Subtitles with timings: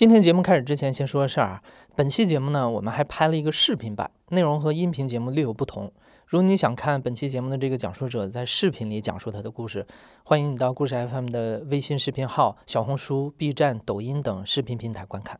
[0.00, 1.62] 今天节目开始之前，先说个事儿啊。
[1.94, 5.92] 本期节目呢，我们还拍了一个视频版，内容和音频节目略有不同。
[6.24, 9.86] 如果你想看本期节目的这个讲述者在视频里讲述他的故事，
[10.24, 15.38] 欢迎你到故事 FM 的微信视频号、小红书、B 站、抖音等视频平台观看。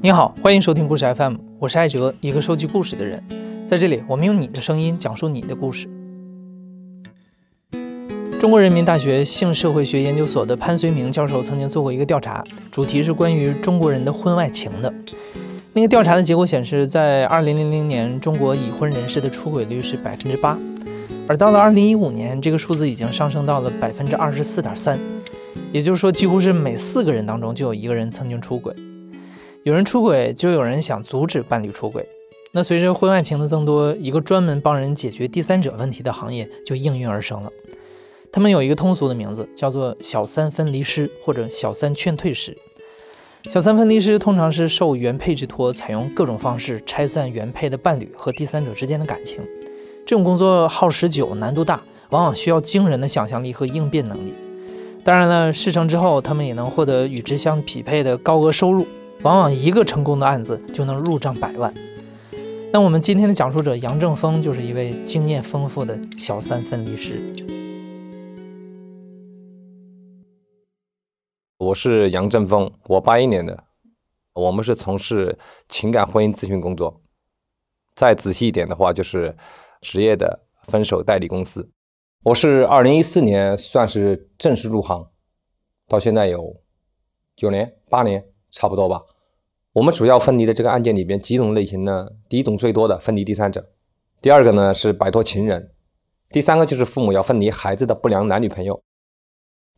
[0.00, 3.22] 你好，欢迎收听故事 FM，我是艾哲，一个收集故事的人。
[3.66, 5.97] 在这里，我们用你的声音讲述你的故事。
[8.38, 14.94] 中国人民大学性社会学研究所的潘绥铭教授曾经做过一个调查，主题是关于中国人的婚外情的。
[15.72, 20.56] 那个调查的结果显示，在2000年，中国已婚人士的出轨率是百分之八，
[21.26, 24.96] 而到了2015年，这个数字已经上升到了百分之二十四点三。
[25.72, 28.72] 也就是说，几乎是每四个人当中就有一个人曾经出轨。
[29.64, 32.06] 有人出轨，就有人想阻止伴侣出轨。
[32.52, 37.50] 那随着婚外情的增多，一个专门帮人解决第三者问题的行业就应运而生了。
[38.38, 42.56] 他们有一个通俗的名字，叫做“小三分离师”或者“小三劝退师”。
[43.50, 49.40] 小三分离师通常是受原配之托，采用各种方式拆散原配的伴侣和第三者之间的感情。
[50.06, 54.32] 这种工作耗时久、难度大，往往需要惊人的想象力和应变能力。
[55.02, 58.86] 当然了，事成之后，他们也能获得与之相匹配的高额收入，
[59.22, 61.74] 往往一个成功的案子就能入账百万。
[62.72, 67.20] 那我们今天的讲述者杨正峰就是一位经验丰富的小三分离师。
[71.68, 73.64] 我是杨正峰，我八一年的，
[74.32, 75.38] 我们是从事
[75.68, 77.02] 情感婚姻咨询工作。
[77.94, 79.36] 再仔细一点的话，就是
[79.82, 81.70] 职业的分手代理公司。
[82.22, 85.10] 我是二零一四年算是正式入行，
[85.86, 86.62] 到现在有
[87.36, 89.02] 九年、八年差不多吧。
[89.72, 92.08] 我们主要分离的这个案件里边几种类型呢？
[92.30, 93.72] 第一种最多的分离第三者，
[94.22, 95.72] 第二个呢是摆脱情人，
[96.30, 98.80] 第三个就是父母要分离孩子的不良男女朋友。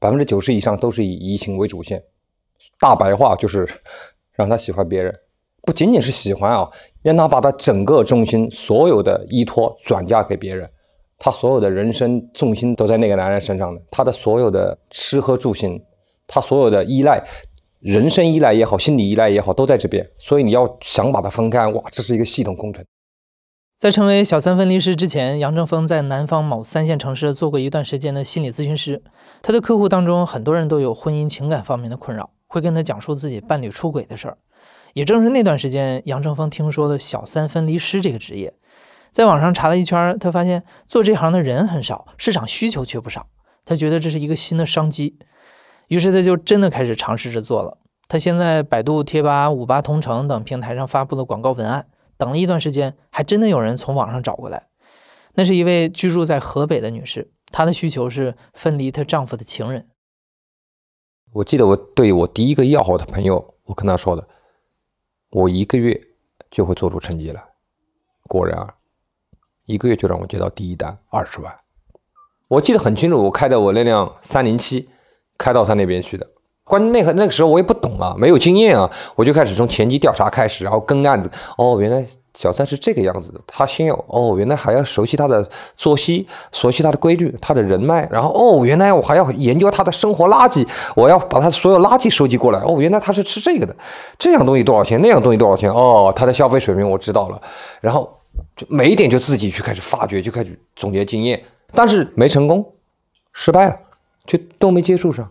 [0.01, 2.03] 百分之九十以上都是以移情为主线，
[2.81, 3.69] 大白话就是
[4.35, 5.15] 让他喜欢别人，
[5.63, 6.69] 不仅仅是喜欢啊，
[7.03, 10.69] 让他把他整个重心、所有的依托转嫁给别人，
[11.19, 15.79] 他所有的人生重心都在那个男人身上的，他的所有的吃喝住行，
[16.27, 17.23] 他所有的依赖，
[17.81, 22.83] 人生依赖也好，心理依赖也好，都在这边，所以你要想把它分开，哇，这是一个系统工程。
[23.81, 29.03] 在成为小三分离师之前，杨正峰在南方某三线城市做过一段时间的心理咨询师。
[29.41, 34.37] 他的客户当中，很多人都有婚姻情感方面的困扰，会跟他讲述自己伴侣出轨的事儿。
[34.93, 38.53] 也正是那段时间，杨正峰听说了小三分离师这个职业，
[39.11, 43.29] 在网上查了一圈，他发现做这行的人很少，市场需求却不少。
[43.65, 45.17] 他觉得这是一个新的商机，
[45.89, 47.79] 于是他就真的开始尝试着做了。
[48.09, 51.87] 他先在百度贴吧、五八同城等平台上发布了广告文案。
[52.21, 54.69] 等了一段时间，还真的有人从网上找过来。
[55.35, 59.89] 那是一位居住在河北的女士，她的需求是分离她丈夫的情人。
[61.33, 64.29] 我记得我对我第一个要好的朋友，我跟他说的，
[65.31, 65.99] 我一个月
[66.51, 67.43] 就会做出成绩来。
[68.29, 68.75] 果然，
[69.65, 71.59] 一个月就让我接到第一单二十万。
[72.49, 74.91] 我记得很清楚，我开的我那辆三零七，
[75.39, 76.29] 开到他那边去的。
[76.71, 81.29] 关键那个那个时候我也不懂啊，没有经验啊，我就开始从前期调查开始，然后跟案子。
[81.59, 90.65] 哦，原来小三是这个样子的，他先有哦，原来还要熟悉他的作息，熟悉他的规律，他的人脉，然后哦，原来我还要研究他的生活垃圾，
[90.95, 92.61] 我要把他所有垃圾收集过来。
[92.61, 93.75] 哦，原来他是吃这个的，
[94.17, 95.01] 这样东西多少钱？
[95.03, 95.69] 那样东西多少钱？
[95.71, 97.43] 哦，他的消费水平我知道了，
[97.81, 98.09] 然后
[98.57, 101.43] 就每一点就自己去开始发掘，就开始总结经验，
[101.75, 102.65] 但是没成功，
[103.33, 103.77] 失败了，
[104.25, 105.29] 就都没接触上。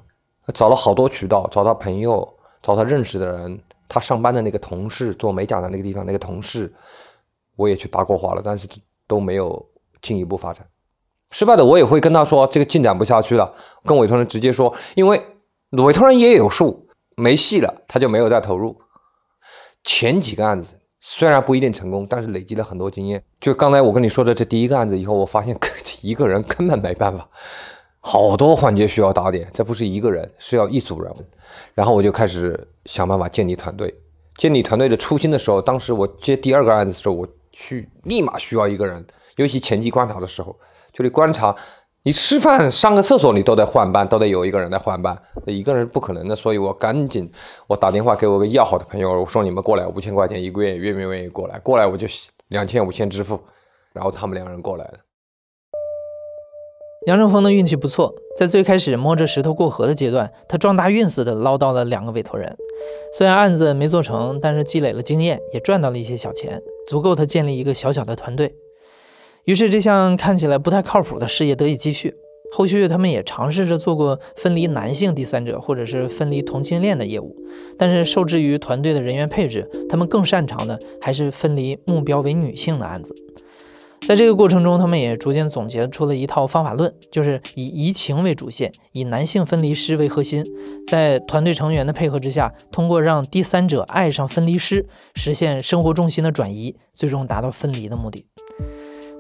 [0.53, 2.27] 找了好多渠道，找他朋友，
[2.61, 6.73] 找他认识的人，他上班的那个同事，做美甲的那个地方那个同事，
[7.55, 8.67] 我也去搭过话了，但是
[9.07, 9.65] 都没有
[10.01, 10.65] 进一步发展。
[11.31, 15.21] 失败的我也会跟他说，这个进展不下去了，跟委托人直接说，因为
[15.71, 18.79] 委托人也有数，没戏了，他就没有再投入。
[19.83, 23.23] 前几个案子虽然不一定成功，但是累积了很多经验。
[23.39, 25.55] 就刚才我跟你说的这第一个案子以后，我发现
[26.01, 27.29] 一个人根本没办法。
[27.99, 31.13] 好多环节需要打点，这不是一个人，是要一组人。
[31.74, 33.94] 然后我就开始想办法建立团队。
[34.38, 40.57] 建立团队的初心的时候，当时我接第二个案子的时候，我去立马需要一个人，尤其前期观察的时候，
[40.94, 41.53] 就得观察。
[42.03, 46.33] 你吃饭、上个厕所，你都得换班，都得有一个人来换班，一个人是不可能的。
[46.33, 47.29] 所以我赶紧，
[47.68, 51.59] 我打电话给我个要好的朋友，我说你们过来，五千块钱一个月，愿不愿意过来？
[51.59, 52.07] 过来我就
[52.47, 53.38] 两千五千支付，
[53.91, 54.94] 然后他们两个人过来了。
[57.09, 62.56] 杨正峰的运气不错，在最开始摸着石头过河的阶段，他撞大运似的捞到了两个委托人。
[63.17, 68.53] 虽然案子没做成，但是积累了经验，也赚到了一些小钱，足够他建立一个小小的团队。
[69.45, 72.13] 于是，这项看起来不太靠谱的事业得以继续。
[72.51, 77.35] 后续他们也尝试着做过分离男性第三者或者是分离同性恋的业务，
[77.75, 83.15] 但是受制于团队的人员配置，他们更擅长的还是分离目标为女性的案子。
[84.07, 90.44] 在这个过程中，他们也逐渐总结出了一套方法论，就是以移情为主线，以男性分离师为核心，
[90.88, 98.25] 在团队成员的配合之下，通过让第三者爱上分离师，实现生活重心的转移，最终达到分离的目的。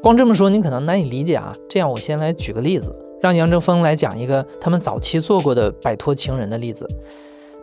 [0.01, 1.53] 光这么说，你可能难以理解啊。
[1.69, 6.87] 这样，我先来举个例子，让杨正风来讲一个他们早期做过的摆脱情人的例子。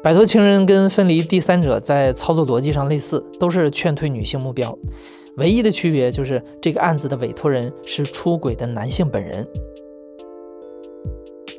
[0.04, 4.78] 摆脱情人跟分离第三者在操作逻辑上类似，都是劝退女性目标。
[5.36, 9.46] 唯一的区别就是这个案子的委托人是出轨的男性本人。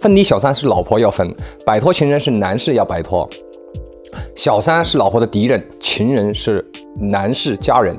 [0.01, 1.33] 分离小三是老婆要分，
[1.65, 3.27] 摆脱情人是男士要摆脱。
[4.35, 6.65] 小三是老婆的敌人，情人是
[6.99, 7.97] 男士家人。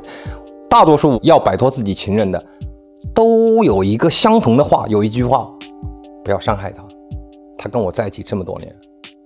[0.68, 2.44] 大多数要摆脱自己情人的，
[3.14, 5.48] 都有一个相同的话，有一句话：
[6.24, 6.84] 不要伤害他。
[7.56, 8.74] 他跟我在一起这么多年，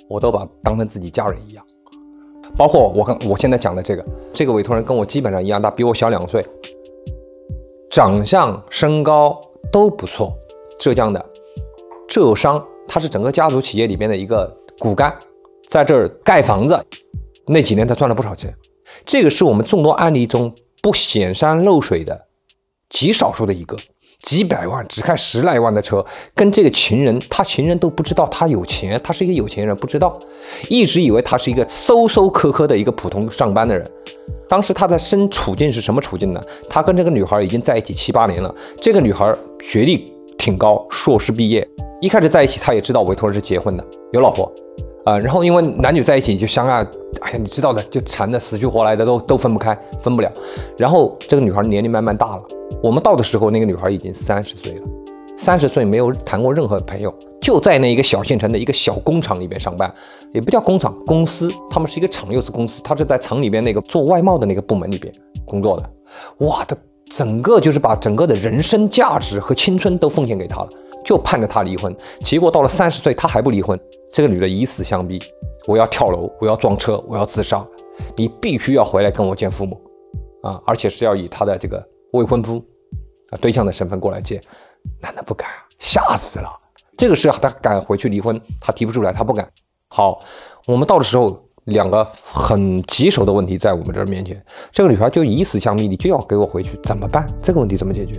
[0.09, 1.65] 我都把当成自己家人一样。
[2.57, 6.45] 包括我跟我现在讲的这个，这个委托人跟我基本上一样大，比我小两岁，
[7.91, 9.41] 长相、身高
[9.71, 10.37] 都不错。
[10.79, 11.25] 浙江的
[12.09, 15.17] 浙商，他是整个家族企业里边的一个骨干，
[15.69, 16.79] 在这儿盖房子，
[17.47, 18.53] 那几年他赚了不少钱。
[19.07, 20.53] 这个是我们众多案例中
[20.83, 22.27] 不显山露水的
[22.91, 23.77] 极少数的一个。
[24.23, 26.05] 几百万只开十来万的车，
[26.35, 30.17] 跟这个情人，他情人都不知道他有钱，他是一个有钱人，不知道，
[30.69, 33.85] 一直以为他是一个搜搜磕磕的一个普通上班的人。
[34.49, 36.41] 当时他的身处境是什么处境呢？
[36.69, 41.67] 他跟这个女孩已经在一起七八年了，这个女孩学历挺高，硕士毕业。
[42.01, 44.53] 一开始在一起，他也知道委托人是结婚的，有老婆，
[45.05, 46.87] 啊，然后因为男女在一起就相爱，
[47.21, 50.31] 哎呀，你知道的，就缠的死去活来的，都都分不开，分不了。
[50.77, 52.43] 然后这个女孩年龄慢慢大了。
[52.83, 54.83] 我们到的时候，那个女孩已经三十岁了，
[55.37, 59.93] 三十岁没有谈过任何朋友，就在那一个小县城的一个小工厂里边上班，
[60.33, 65.13] 也不叫工厂，公司，他们是一个厂又是公司，她是在厂里边那个做外贸的那个部门里边
[65.45, 65.91] 工作的。
[66.47, 66.77] 哇，她
[67.11, 70.69] 整个就是把整个的人生价值和青春都奉献给他了，
[71.13, 71.95] 就盼着他离婚。
[72.25, 73.79] 结果到了三十岁，他还不离婚，
[74.13, 75.21] 这个女的以死相逼，
[75.67, 77.65] 我要跳楼，我要撞车，我要自杀，
[78.17, 79.79] 你必须要回来跟我见父母，
[80.43, 82.65] 啊，而且是要以他的这个未婚夫。
[83.31, 84.39] 啊对象的身份过来见，
[85.01, 85.49] 男的不敢，
[85.79, 86.51] 吓死了。
[86.99, 89.51] 这个事他敢回去离婚，他提不出来，他不敢。
[89.89, 90.21] 好，
[90.67, 94.43] 我们到的时候，两个很棘手的问题在我们这儿面前。
[94.73, 97.27] 这个女孩就以死相逼，你就要给我回去，怎么办？
[97.41, 98.15] 这个问题怎么解决？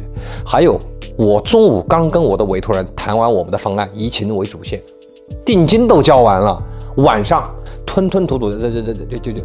[0.46, 0.80] 还有，
[1.18, 4.82] 我中午刚跟我的委托人谈完我们的方案，移情为主线，
[5.44, 6.64] 定金都交完了，
[6.98, 7.54] 晚上
[7.86, 9.44] 吞吞吐吐的，这这这这就就，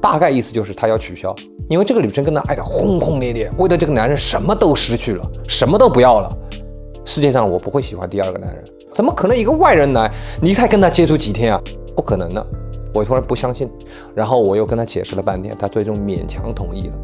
[0.00, 1.34] 大概意思就是他要取消。
[1.68, 6.32] 因为这个女生跟他爱的轰轰烈烈，为了这个男人什么都失去了，什么都不要了。
[7.04, 8.64] 世界上我不会喜欢第二个男人，
[8.94, 10.08] 怎么可能一个外人来，
[10.40, 11.60] 你才跟他接触几天啊？
[11.96, 12.46] 不可能的。
[12.94, 13.68] 我突然不相信，
[14.14, 16.94] 然后我又跟他解释了半天，他最终勉强同意了。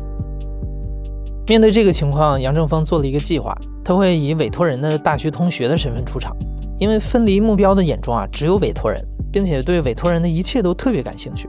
[1.48, 6.36] 面对这个情况，杨正峰做了一个计划，他会以委托人的大学同学的身份出场，
[6.78, 9.00] 因为分离目标的眼中啊只有委托人，
[9.32, 11.48] 并且对委托人的一切都特别感兴趣。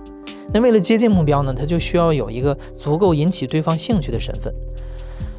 [0.54, 4.54] 那为了接近目标呢，他就需要有一个足够引起对方兴趣的身份。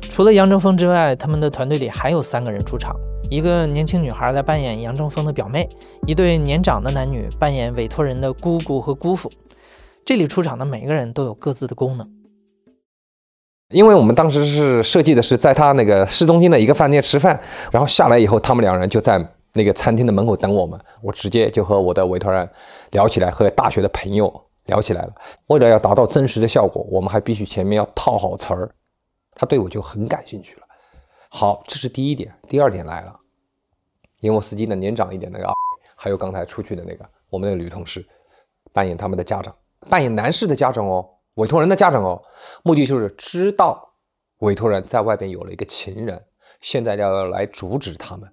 [0.02, 2.96] 除了杨正峰之外，他们的团队里还有三个人出场：
[3.30, 5.68] 一个年轻女孩来扮演杨正峰的表妹，
[6.06, 9.30] 一对年长的男女扮演委托人的姑姑和姑父。
[10.04, 12.10] 这里出场的每个人都有各自的功能。
[13.68, 17.38] 因为我们当时是设计的是在他那个市中心的一个饭店吃饭，
[17.70, 20.80] 然后下来以后，他们两人就在那个餐厅的门口等我们。
[21.02, 22.48] 我直接就和我的委托人
[22.92, 24.44] 聊起来，和大学的朋友。
[24.68, 25.12] 聊起来了，
[25.46, 28.70] 为了要达到真实的效果，我们还必须前面要套好词儿。
[29.34, 30.67] 他对我就很感兴趣了。
[31.30, 32.34] 好，这是第一点。
[32.48, 33.18] 第二点来了，
[34.20, 35.52] 因为司机呢年长一点那个，
[35.94, 38.06] 还有刚才出去的那个我们那个女同事，
[38.72, 39.54] 扮演他们的家长，
[39.88, 41.06] 扮演男士的家长哦，
[41.36, 42.22] 委托人的家长哦，
[42.62, 43.92] 目的就是知道
[44.38, 46.24] 委托人在外边有了一个情人，
[46.60, 48.32] 现在要来阻止他们，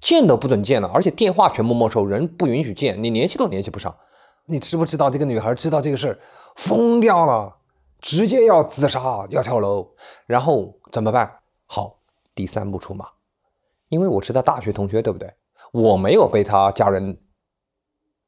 [0.00, 3.96] 见都不准见了，而且电话全部没收，人不允许见，你联系都联系不上。
[4.46, 6.18] 你知不知道这个女孩知道这个事儿，
[6.56, 7.56] 疯掉了，
[8.00, 9.88] 直接要自杀，要跳楼，
[10.26, 11.30] 然后怎么办？
[11.66, 11.99] 好，
[12.40, 13.06] 第三步出马，
[13.88, 15.30] 因为我是他大学同学，对不对？
[15.72, 17.14] 我没有被他家人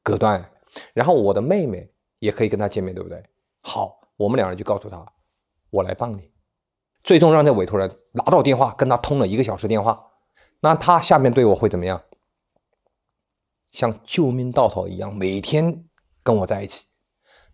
[0.03, 0.51] 隔断，
[0.93, 3.25] 然后我的妹妹也可以跟他见面，对不对？
[3.63, 5.03] 好，我们两人就告诉他，
[5.71, 6.31] 我来帮你。
[7.03, 10.05] 最终让这委托人拿到电话，跟他通了一个小时电话，
[10.61, 12.03] 那他下面对我会怎么样？
[13.71, 15.89] 像救命稻草一样，每天。
[16.25, 16.87] 跟我在一起，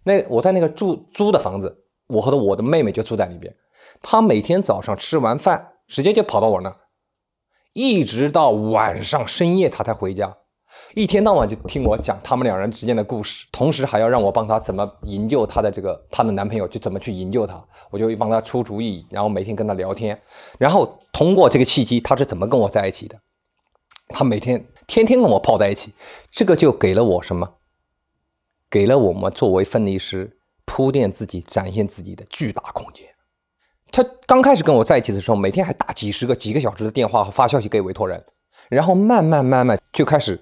[0.03, 3.57] 那我在那个住租的房子，我和我的妹妹就住在里边。
[4.03, 6.77] 她每天早上吃完饭，直接就跑到我那，
[7.73, 10.37] 一直到晚上深夜他才回家，
[10.95, 20.21] 一天到晚就听我讲他们两人之间的故事，同时还要让我帮他怎么营救他的这个她的男朋友，就怎么去营救他，我就帮他出主意，然后每天跟他聊天，
[20.59, 23.19] 然后通过这个契机，他是怎么跟我在一起的？
[24.09, 25.93] 他每天天天跟我泡在一起，
[26.31, 27.55] 这个就给了我什么？
[28.71, 33.07] 给了我们作为分离师铺垫自己、展现自己的巨大空间。
[33.91, 38.23] 他刚开始跟我在一起的时候，每天还打几十个、几个小时的电话和发消息给委托人，
[38.69, 40.41] 然后慢慢慢慢就开始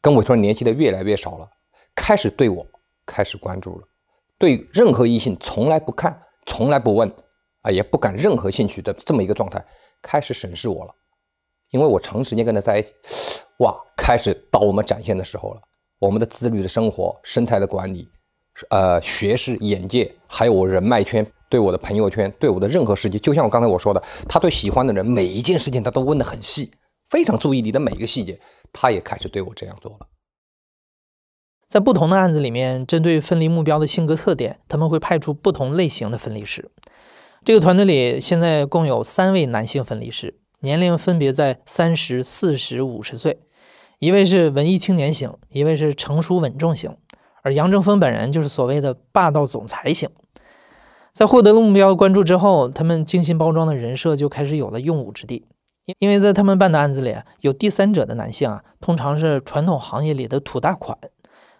[0.00, 1.48] 跟委托人联系的越来越少了，
[1.94, 2.66] 开始对我
[3.04, 3.86] 开始关注了，
[4.38, 7.12] 对任何异性从来不看、从来不问，
[7.62, 9.64] 啊，也不感任何兴趣的这么一个状态，
[10.00, 10.94] 开始审视我了。
[11.70, 12.92] 因为我长时间跟他在一起，
[13.58, 15.60] 哇，开始到我们展现的时候了。
[16.00, 18.08] 我们的自律的生活、身材的管理，
[18.70, 26.70] 呃，学识、眼界，还有我人脉圈，对我的朋友圈，对我的任何事情，就像我刚才我说的，他对喜欢的人每一件事情他都问得很细，
[27.10, 28.40] 非常注意你的每一个细节。
[28.72, 30.06] 他也开始对我这样做了。
[31.68, 36.70] 在不同的案子里面，针对分离目标的性格特点，他们会派出不同类型的分离师。
[37.44, 40.40] 这个团队里现在共有三位男性分离师。
[40.62, 43.40] 年龄分别在三十四十五十岁，
[43.98, 46.94] 一位是文艺青年型，一位是成熟稳重型，
[47.42, 50.10] 而杨正峰本人就是所谓的霸道总裁型。
[51.12, 55.46] 在获得了目标关注之后，他们精心包装的人设就开始有了用武之地。
[55.98, 60.96] 因为在他们办的案子里，有第三者的男性啊，通常是传统行业里的土大款，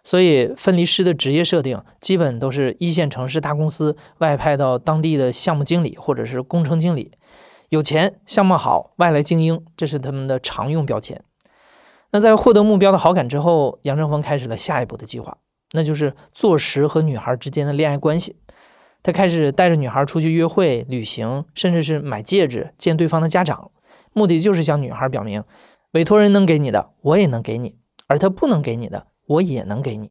[0.05, 7.11] 所以分离师的职业设定基本都是一线城市大公司外派到当地的项目经理或者是工程经理。
[7.71, 11.21] 有钱、相貌好、外来精英，这是他们的常用标签。
[12.13, 15.39] 那在获得目标的好感之后，杨正峰开始了下一步的计划，
[15.73, 18.37] 那就是坐实和女孩之间的恋爱关系。
[19.03, 23.71] 他开始带着女孩出去约会、旅行，甚至是买戒指、见对方的家长，
[24.13, 25.43] 目的就是向女孩表明，
[25.93, 27.77] 委托人能给你的，我也能给你；
[28.07, 30.11] 而他不能给你的，我也能给你。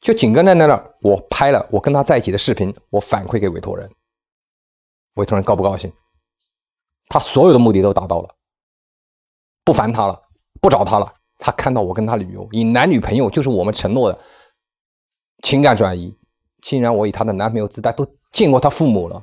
[0.00, 3.90] 就紧跟在那儿，我拍了我跟他在一起的视频，我反馈给委托人，
[5.14, 5.92] 委托人高不高兴？
[7.08, 8.28] 他所有的目的都达到了，
[9.64, 10.22] 不烦他了，
[10.60, 11.12] 不找他了。
[11.38, 14.18] 他看到我跟他旅游，以男女朋友就是我们承诺的
[15.42, 16.16] 情感转移。
[16.66, 19.22] 竟然我以她的男朋友姿态都见过她父母了，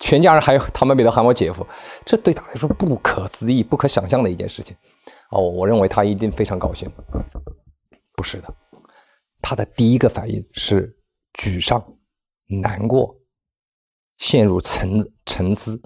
[0.00, 1.64] 全家人还有他们也都喊我姐夫，
[2.04, 4.76] 这对他来说不可思议、不可想象的一件事情。
[5.30, 6.90] 哦，我认为他一定非常高兴。
[8.16, 8.52] 不是的，
[9.40, 10.92] 他的第一个反应是
[11.34, 11.80] 沮丧、
[12.48, 13.14] 难过，
[14.18, 15.80] 陷入沉沉思。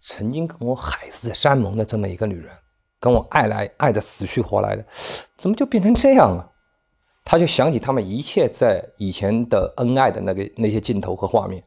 [0.00, 2.52] 曾经跟我海誓山盟的这么一个女人，
[2.98, 4.84] 跟我爱来爱的死去活来的，
[5.38, 6.50] 怎么就变成这样了？
[7.24, 11.62] 他就想起他们一切在以前的恩爱的那个那些镜头和画面，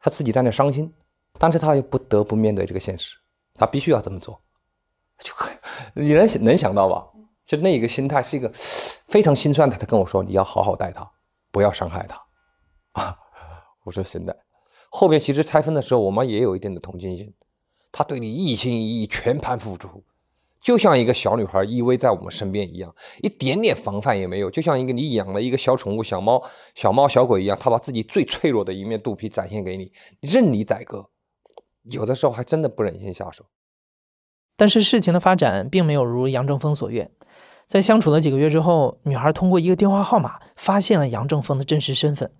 [0.00, 0.92] 他自己在那伤心，
[1.38, 3.16] 但是他又不得不面对这个现实，
[3.54, 4.40] 他必须要这么做，
[5.18, 5.32] 就
[5.94, 7.06] 你能能想到吧？
[7.44, 9.76] 就那一个心态是一个非常心酸的。
[9.76, 11.06] 他跟我说：“你要好好待他，
[11.50, 12.18] 不要伤害他。”
[12.92, 13.18] 啊，
[13.82, 14.34] 我说行的。
[14.88, 17.34] 后面其实拆分的时候，我妈也有一定的同情心。
[17.92, 20.02] 他对你一心一意，全盘付出，
[20.64, 22.92] 就像一个小女孩依偎在我们身边一样，
[23.22, 26.42] 一点点防范也没有，就像一个你养了一个小宠物、小猫、
[26.74, 31.10] 小猫、小狗一样，他把自己最脆弱的一面肚皮展现给你，任你宰割。
[31.82, 33.44] 有的时候还真的不忍心下手。
[34.56, 37.10] 但是事情的发展并没有如杨正峰所愿，
[37.66, 42.32] 在相处了几个月之后，女孩通过一个电话号码发现了杨正峰的真实身份。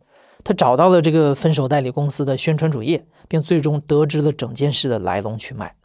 [0.43, 5.77] 她找到了这个分手代理公司的宣传主页，并最终得知了整件事的来龙去脉。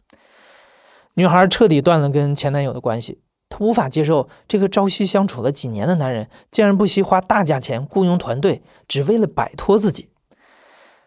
[1.14, 10.08] 女孩彻底断了跟前男友的关系，她无法接受这个朝夕相处了几年的男人，竟然不惜花大价钱雇佣团队，只为了摆脱自己。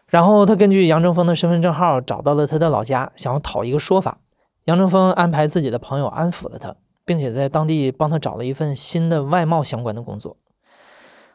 [0.06, 4.18] 然后她根据杨正峰的身份证号找到了他的老家，想要讨一个说法。
[4.64, 10.36] 杨正峰安排自己的朋友安抚了她，并且在当地帮他找了一份新的外贸相关的工作。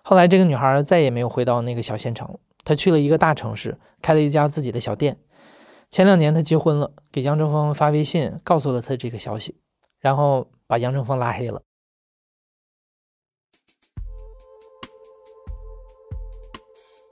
[0.01, 5.17] 后来，这个女孩再也没有回到那个小县城，她去了一个大城市，开了一家自己的小店。
[5.89, 9.55] 前两年，他结婚了，给杨正峰发微信，告诉了他这个消息，
[9.99, 11.63] 然后把杨正峰拉黑了。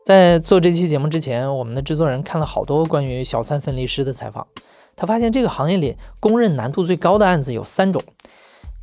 [0.06, 4.48] 在做这期节目之前，我们的制作人看了好多关于小三分离师的采访，
[4.96, 8.04] 他发现这个行业里公认难度最高的案子有三种：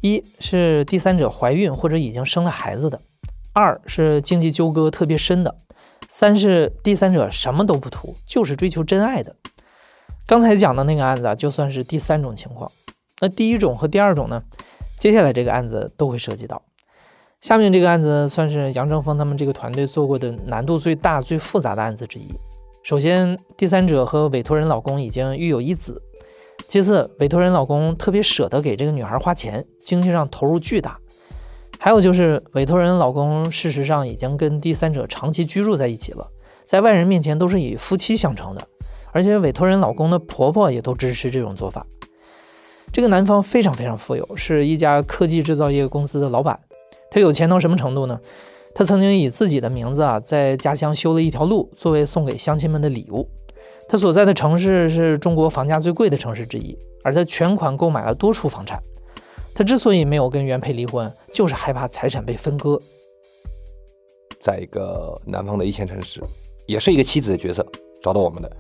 [0.01, 3.01] 一是第三者怀孕或者已经生了孩子的。
[3.53, 5.57] 二是经济纠葛特别深的，
[6.09, 9.37] 三是第三者什么都不图，就是追求真爱的。
[10.26, 12.71] 刚才讲的那个案子啊，就算是第三种情况。
[13.21, 14.43] 那第一种和第二种呢？
[14.99, 16.62] 接下来这个案子都会涉及到。
[17.43, 22.33] 下面这个案子算是杨正峰他们这个团队做过的难度最大、最复杂的案子之一。
[22.83, 26.00] 首先，第三者和委托人老公已经育有一子，
[26.69, 30.99] 其次，委托人老公特别舍得给这个女孩花钱，经济上投入巨大。
[31.78, 36.31] 还有就是委托人老公事实上已经跟第三者长期居住在一起了，
[36.64, 38.66] 在外人面前都是以夫妻相称的，
[39.14, 41.87] 而且委托人老公的婆婆也都支持这种做法。
[42.92, 46.59] 这个男方非常非常富有，是一家科技制造业公司的老板。
[47.11, 48.21] 他有钱到什么程度呢？
[48.75, 53.28] 他曾经以自己的名字啊，在家乡修了一条路，作为送给乡亲们的礼物。
[53.88, 58.83] 他所在的城市是中国房价最贵的城市之一，而他全款购买了多处房产。
[59.54, 62.80] 他之所以没有跟原配离婚，就是害怕财产被分割。
[64.40, 66.21] 在一个南方的一线城市，
[66.66, 67.64] 也是一个妻子的角色
[68.05, 68.57] 找到我们的。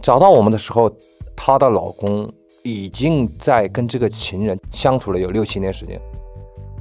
[0.00, 0.88] 找到我们的时候，
[1.34, 2.32] 她的老公
[2.62, 6.00] 已经在跟这个情人相处了有六七年时间。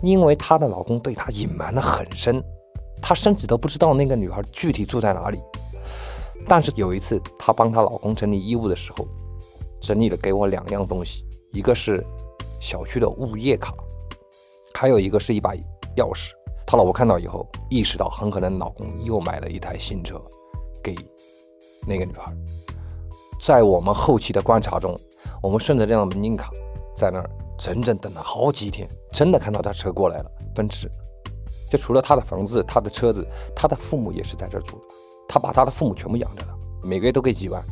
[0.04, 2.44] 因为她的老公对她隐瞒的很深，
[3.02, 5.40] 她甚至都不知道那个女孩具体住在哪里。
[6.48, 9.08] 但是有一次，她帮她老公整理衣物的时候，
[9.82, 12.06] 整理了给我两样东西，一个是
[12.60, 13.74] 小区的物业卡，
[14.76, 15.56] 还有一个是一把
[15.96, 16.32] 钥匙。
[16.68, 20.22] 她老婆看到以后，意识到很可能老公又买了一台新车
[20.84, 20.94] 给
[21.88, 22.34] 那个女孩。
[23.42, 24.98] 在我们后期的观察中，
[25.42, 26.50] 我们顺着这张门禁卡
[26.96, 27.30] 在那儿。
[27.56, 30.90] 整整等了好几天，真的看到他车过来了，奔驰。
[31.70, 33.26] 就除了他的房子、他的车子，
[33.56, 34.84] 他的父母也是在这儿住的。
[35.30, 37.64] 他把他的父母全部养着了，每个月都给几万。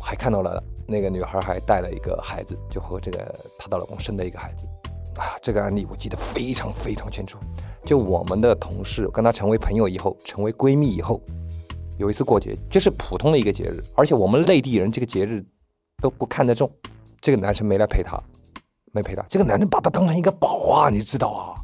[0.00, 4.66] 还看到了那个女孩还带了一个孩子，就和这个她的老公生的一个孩子。
[5.20, 7.38] 啊，这个案例我记得非常非常清楚。
[7.84, 11.20] 就我们的同事跟她成为朋友以后，成为闺蜜以后，
[11.98, 15.44] 有一次过节，就是普通的一个节日，而且我们内地人这个节日
[16.02, 16.70] 都不看得重。
[17.20, 18.20] 这个男生没来陪她。
[18.94, 21.54] 没陪她，这个男人把她当成一个宝啊，你知道啊？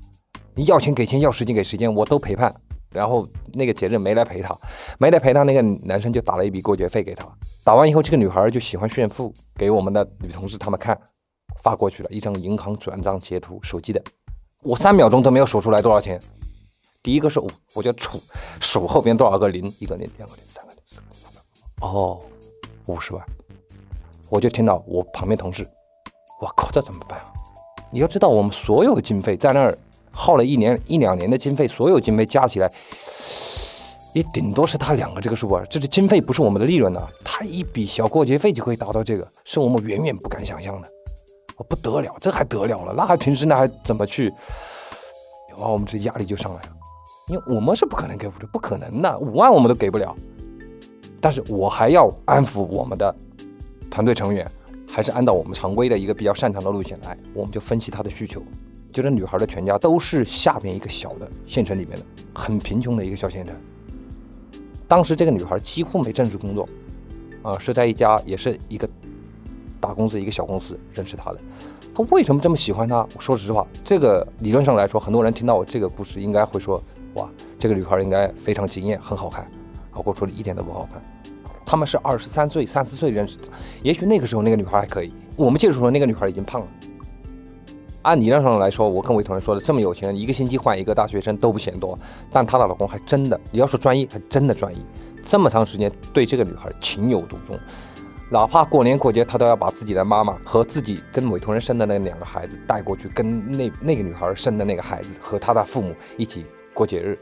[0.55, 2.51] 你要钱给钱，要时间给时间，我都陪伴。
[2.91, 4.57] 然后那个节日没来陪她，
[4.99, 7.29] 没来陪她，那个男生就打了一笔过节费给她。
[7.63, 10.99] 打完以后，这个女孩就喜欢炫富，给我们的女同事他们看，
[11.63, 14.03] 发过去了一张银行转账截图，手机的。
[14.63, 16.19] 我三秒钟都没有数出来多少钱。
[17.03, 18.21] 第一个是五，我就数
[18.61, 21.41] 数后边多少个零，一个零，两个零，三个零，四个零。
[21.81, 22.19] 哦，
[22.87, 23.25] 五十万。
[24.29, 25.67] 我就听到我旁边同事。
[26.41, 27.33] 我靠，这怎么办啊？
[27.91, 29.79] 你要知道，我们所有经费在那儿
[30.11, 32.71] 耗了一年一两年的经费，所有经费加起来，
[34.13, 35.65] 也顶多是他两个这个数啊。
[35.71, 37.09] 这是经费，不是我们的利润呐。
[37.25, 40.89] 他一笔小过节费就可以达到这个，是我们远远不敢想象的。
[41.57, 42.93] 我不得了，这还得了了？
[42.93, 44.33] 那还平时那还怎么去？
[45.49, 46.69] 然后，我们这压力就上来了，
[47.29, 50.15] 因为我们是不可能给五的，不可能的，五万我们都给不了。
[51.21, 53.15] 但是我还要安抚我们的
[53.91, 54.51] 团队成员。
[54.91, 58.43] 还是按照我们常规的一个比较擅长的路线来，我们就分析她的需求。
[58.91, 63.55] 就这女孩的全家都是下边一个小的县城里面的，很贫穷的一个小县城。
[64.89, 66.67] 当时这个女孩几乎没正式工作，
[67.43, 68.89] 啊，是在一家也是一个
[69.79, 71.39] 大公司一个小公司认识她的。
[71.95, 73.07] 她为什么这么喜欢她？
[73.15, 76.83] 我说实话，这个理论上来说，很多人听到我这个故事，应该会说，
[77.19, 77.29] 哇，
[77.59, 79.45] 这个女孩应该非常惊艳，很好看。
[79.91, 81.03] 啊，我说的一点都不好看。
[81.67, 83.49] 他们是二十三岁、三四岁认识的，
[83.83, 85.13] 也许那个时候那个女孩还可以。
[85.37, 86.67] 我们接触的时候，那个女孩已经胖了。
[88.03, 91.99] 按理论上来说，我跟伟同学说的，这么有钱，一个星期换一个大学生都不嫌多。
[92.33, 94.79] 但她的老公还真的，你要说专一，还真的专一。
[95.23, 97.59] 这么长时间对这个女孩情有独钟，
[98.31, 106.47] 哪怕过年过节，他都要把自己的妈妈和自己跟委托人生的那两个孩子带过去，跟那那个女孩生的那个孩子和他的父母一起
[106.79, 107.19] 过节日。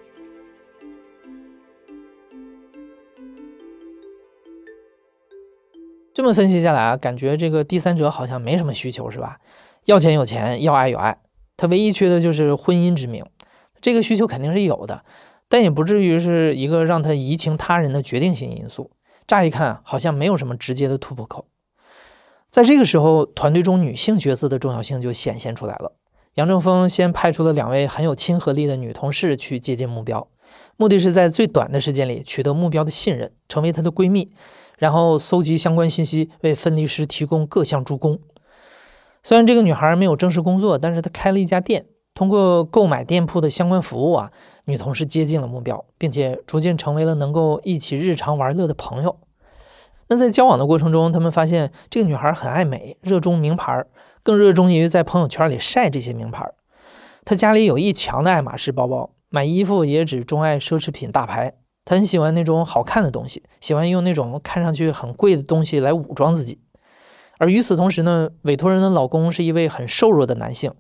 [6.13, 9.39] 这么分析下来啊，感觉这个第三者好像没什么需求，是吧？
[9.87, 11.23] 要钱有钱，要爱有爱，
[11.57, 13.25] 他唯一缺的就是婚姻之名。
[13.81, 15.05] 这个需求肯定是有的，
[15.49, 18.91] 但也不至于是一个让他移情他人的决定性因素。
[19.27, 21.47] 乍一看好像没有什么直接的突破口。
[22.51, 25.93] 在这个时候，团队中女性角色的重要性就显现出来了。
[26.37, 30.29] 杨正峰先派出了两位很有亲和力的女同事去接近目标，
[30.77, 34.31] 目的是在最短的时间里取得目标的信任，成为她的闺蜜。
[34.77, 38.19] 然后搜集相关信息，为分离师提供各项助攻。
[39.23, 44.31] 虽然这个女孩没有正式工作，但是她开了一家店，通过购买店铺的相关服务啊，
[44.67, 49.17] 女同事接近了目标，并且逐渐成为了能够一起日常玩乐的朋友。
[50.09, 53.85] 那在交往的过程中，他们发现这个女孩很爱美，热衷名牌，
[54.23, 56.49] 更热衷于在朋友圈里晒这些名牌。
[57.25, 61.55] 她家里有一墙的爱马仕包包，买衣服也只钟爱奢侈品大牌。
[61.85, 66.61] 她很喜欢那种好看的东西，喜欢用那种看上去很贵的东西来武装自己。
[67.39, 70.73] 而与此同时呢，委托人的老公是一位很瘦弱的男性，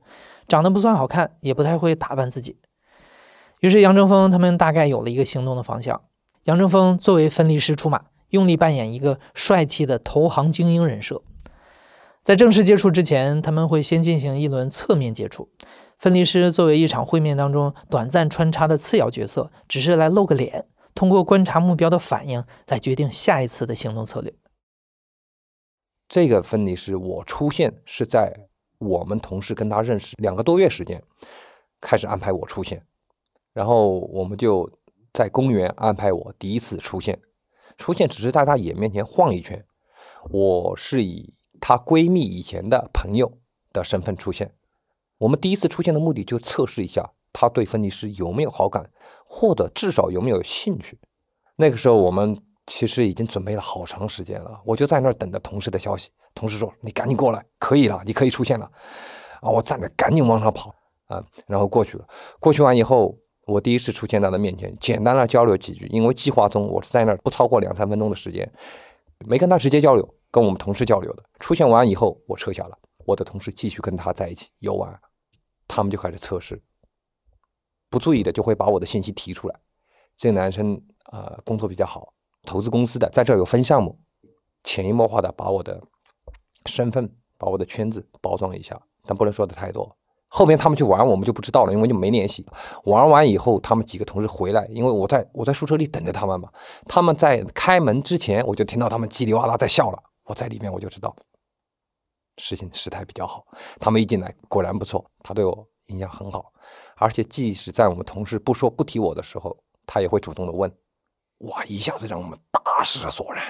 [0.48, 2.56] 长得不算好看，也不太会打扮自己。
[3.60, 6.00] 于是杨正峰他们大概有了一个行动的方向。
[6.44, 11.22] 杨正峰作为分离师出马，用力扮演一个帅气的投行精英人设。
[12.22, 15.48] 在正式接触之前，他们会先进行一轮侧面接触。
[15.98, 24.34] 分离师作为一场会面当中短暂穿插的次要角色，只是来露个脸，通过观察目标的反应来决定下一次的行动策略。
[26.08, 31.02] 这个分离师我出现是在我们同事跟他认识两个多月时间，
[31.80, 32.84] 开始安排我出现，
[33.52, 34.70] 然后我们就
[35.12, 37.18] 在公园安排我第一次出现，
[37.76, 39.64] 出现只是在他眼面前晃一圈，
[40.30, 41.34] 我是以。
[41.58, 43.32] 她闺蜜以前的朋友
[43.72, 44.52] 的身份出现，
[45.16, 48.90] 我们第一次出现的目的就测试一下她对分离师有没有好感，
[49.26, 51.00] 或者至少有没有兴趣。
[51.56, 56.10] 那个时候我们其实已经准备了好长时间了，我就在那儿等着同事的消息。
[56.34, 58.70] 同事说：“你赶紧过来，可以了，你可以出现了。”
[59.40, 60.74] 啊，我站着赶紧往上跑
[61.06, 62.06] 啊，然后过去了。
[62.38, 68.52] 过去完以后，我第一次出现在他面前，简单的交流几句，因为计划中我是在那儿不超过两三分钟的时间，
[69.26, 70.14] 没跟他直接交流。
[70.28, 72.76] 跟我们同事交流的，出现完以后，我撤下了。
[73.06, 75.00] 我的同事继续跟他在一起游玩，
[75.66, 76.60] 他们就开始测试。
[77.88, 79.58] 不注意的就会把我的信息提出来。
[80.14, 83.98] 这个男生啊，工作比较好，投资公司的，在这有分项目，
[84.64, 85.80] 潜移默化的把我的
[86.66, 89.96] 身份、把我的圈子包装一下，但不能说的太多。
[90.36, 92.46] 后面他们去玩，我们就不知道了，因为就没联系。
[92.84, 96.50] 玩完以后，他们几个同事回来，因为我在我在宿舍里等着他们嘛。
[96.86, 99.98] 他们在开门之前，我就听到他们叽里哇啦在笑了。
[100.24, 101.16] 我在里面，我就知道
[102.36, 103.46] 事情事态比较好。
[103.80, 106.52] 他们一进来，果然不错，他对我印象很好。
[106.96, 110.70] 而且，即使在我们同事不说不提我的时候，他也会主动的问。
[111.38, 113.42] 哇，一下子让我们大失所然，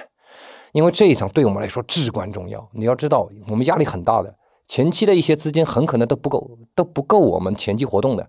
[0.71, 2.65] 因为这一场对我们来说至关重要。
[2.71, 4.33] 你要知道，我们压力很大的，
[4.67, 8.27] 前期的一些资金很可能都不够，都不够我们前期活动的。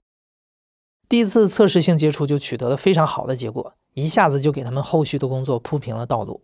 [1.09, 6.43] 第一次测试性接触就取得了非常好的结果，一下子就给他们后续的工作铺平了道路。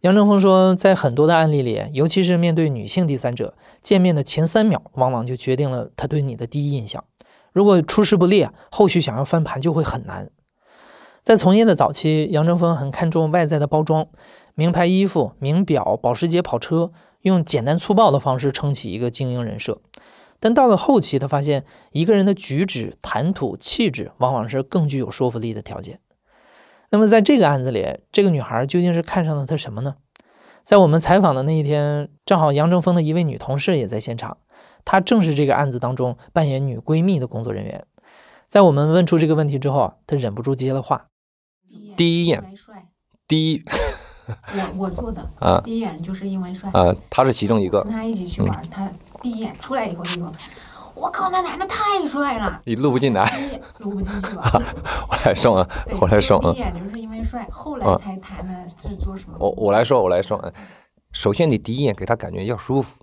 [0.00, 7.04] 杨正峰说，在很多的案例里，尤其是面对女性第三者，见面的前三秒往往就决定了他对你的第一印象。
[7.52, 10.30] 如果出师不利，后续想要翻盘就会很难。
[11.22, 14.08] 在从业的早期，杨正峰很看重外在的包装，
[14.54, 16.90] 名牌衣服、名表、保时捷跑车，
[17.22, 19.80] 用简单粗暴的方式撑起一个精英人设。
[20.38, 26.00] 但到了后期，他发现一个人的举止、谈吐、气质，往往是更具有说服力的条件。
[26.90, 29.96] 那么在这个案子里，这个女孩究竟是看上了他什么呢？
[30.62, 34.36] 在我们采访的那一天，正好杨正峰的一位女同事也在现场，
[34.84, 37.86] 她正是这个案子当中扮演女闺蜜的工作人员。
[38.48, 41.06] 在我们问出这个问题之后，她忍不住接了话
[41.96, 42.54] ：“第一眼，
[43.26, 43.64] 第一，
[44.76, 50.32] 我我做的啊，第一眼就是因为帅啊，他是其中一个，跟他一起去玩，他第一眼出来以后就说。”
[50.94, 52.60] 我靠，那男的太帅了！
[52.64, 53.24] 你录不进来，
[53.78, 54.52] 录不进去吧？
[55.08, 55.66] 我来送啊，
[55.98, 56.52] 我来送啊。
[56.52, 59.34] 第一眼就是因为帅，后来才谈的是做什么？
[59.40, 60.52] 我我来说，我来说。
[61.10, 62.96] 首先，你第一眼给他感觉要舒服，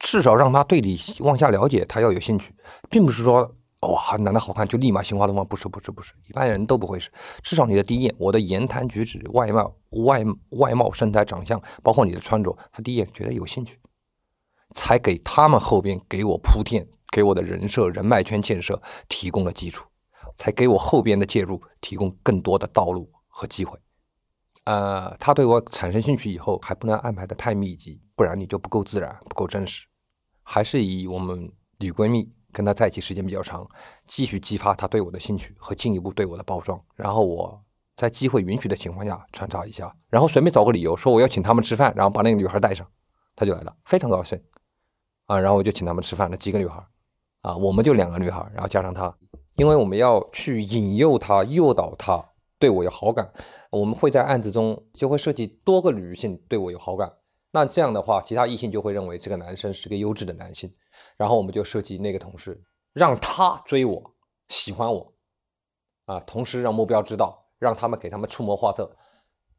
[0.00, 2.52] 至少让他对你往下了解，他要有兴趣，
[2.90, 7.10] 并不是说哇，男的好看就立马心花怒放，不是不是不是，一般人都不会是。
[7.42, 13.78] 至少你的第一眼，我的言谈举止、外貌、外外貌、身材、长相，包括你的穿着，他第一眼觉得有兴趣，
[14.74, 16.86] 才给他们后边给我铺垫。
[17.10, 19.88] 给我的人设、人脉圈建设提供了基础，
[20.36, 23.78] 才给我后边的介入提供更多的道路和机会。
[24.64, 29.86] 呃，他对我产生兴趣以后，还不能安排的太密集，不然你就不够自然、不够真实。
[30.42, 33.68] 还是以我们女闺蜜跟他在一起时间比较长，
[34.06, 36.80] 继续激发他对我的兴趣和进一步对我的包装。
[36.94, 37.62] 然后我
[37.96, 42.86] 在机会允许的情况下穿插一下，然后随便找个理由说我要请他们吃饭，然后把那个女孩带上，
[43.34, 44.40] 他就来了，非常高兴。
[45.26, 46.82] 啊，然后我就请他们吃饭了，几个女孩。
[47.42, 49.14] 啊，我们就两个女孩，然后加上他，
[49.56, 52.24] 因为我们要去引诱他、诱导他
[52.58, 53.30] 对我有好感，
[53.70, 57.12] 我们会在案子中就会涉及多个女性对我有好感。
[57.50, 60.72] 那这样的话，其他异性就会认为这个男生是个优质的男性，
[61.16, 64.14] 然后我们就设计那个同事让他追我、
[64.48, 65.14] 喜欢我，
[66.04, 68.94] 啊，同时让目标知道，让他们给他们出谋划策。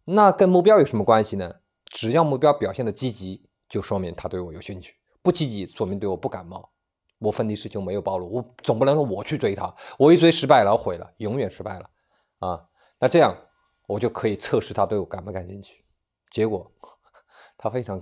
[0.06, 1.56] 那跟目标有什么关系呢？
[1.86, 6.71] 只要目标表现的积极，就说明他对我有兴趣；不积极，说明对我不感冒。
[7.17, 11.89] 我分离师就没有暴露，我总不能说我去追他，我一追失败了，毁了，永远失败了
[12.39, 12.65] 啊！
[12.97, 13.36] 那这样
[13.88, 15.84] 我就可以测试他对我感不感兴趣。
[16.32, 16.71] 结果
[17.62, 18.02] 他非常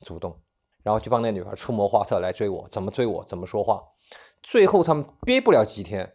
[0.00, 0.36] 主动，
[0.82, 3.80] 然后就帮那女孩出谋划策来追我，怎么追我，怎么说话。
[4.42, 6.14] 最后他们憋不了几天，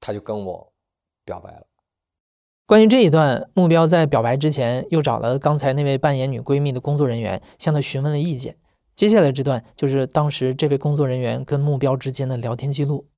[0.00, 0.72] 他就跟我
[1.24, 1.66] 表白了。
[2.66, 8.58] 关于这一段，目标在表白之前又找了刚才那位扮演女闺蜜的工作人员，向她询问了意见。
[8.94, 13.08] 接下来这段就是当时这位工作人员跟目标之间的聊天记录。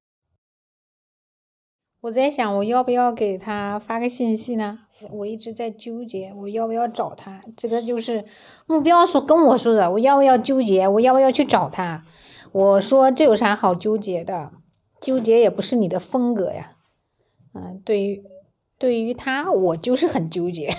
[2.06, 4.78] 我在想，我要不要给他发个信息呢？
[5.10, 7.42] 我一直在纠结，我要不要找他？
[7.56, 8.24] 这个就是
[8.66, 10.86] 目标说跟我说的，我要不要纠结？
[10.86, 12.04] 我要不要去找他？
[12.52, 14.52] 我说这有啥好纠结的？
[15.00, 16.76] 纠结也不是你的风格呀。
[17.54, 18.22] 嗯，对于
[18.78, 20.72] 对于他，我就是很纠结。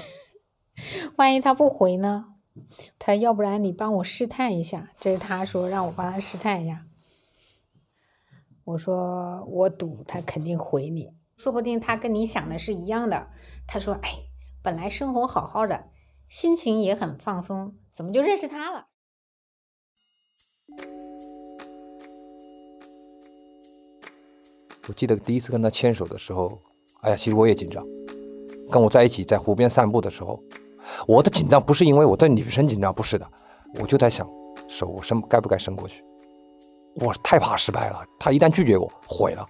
[1.18, 2.36] 万一他不回呢？
[2.98, 6.86] 他要不然你帮我试探一下，这是他说让我帮他试探一下。
[8.64, 13.28] 我说我赌他肯定回你，说不定他跟你想的是一样的。
[13.68, 14.10] 他说：“哎，
[14.64, 15.86] 本来生活好好的，
[16.28, 18.88] 心情也很放松，怎么就认识他了？”
[24.88, 26.58] 我记得第一次跟他牵手的时候，
[27.02, 27.86] 哎呀，其实我也紧张。
[28.72, 30.42] 跟我在一起在湖边散步的时候。
[31.06, 33.30] 我的紧张不是因为我对女生紧张，不是的，
[33.80, 34.26] 我就在想，
[34.70, 36.02] 手我伸该不该伸过去？
[36.96, 39.46] 我太怕失败了，他一旦拒绝我，毁了，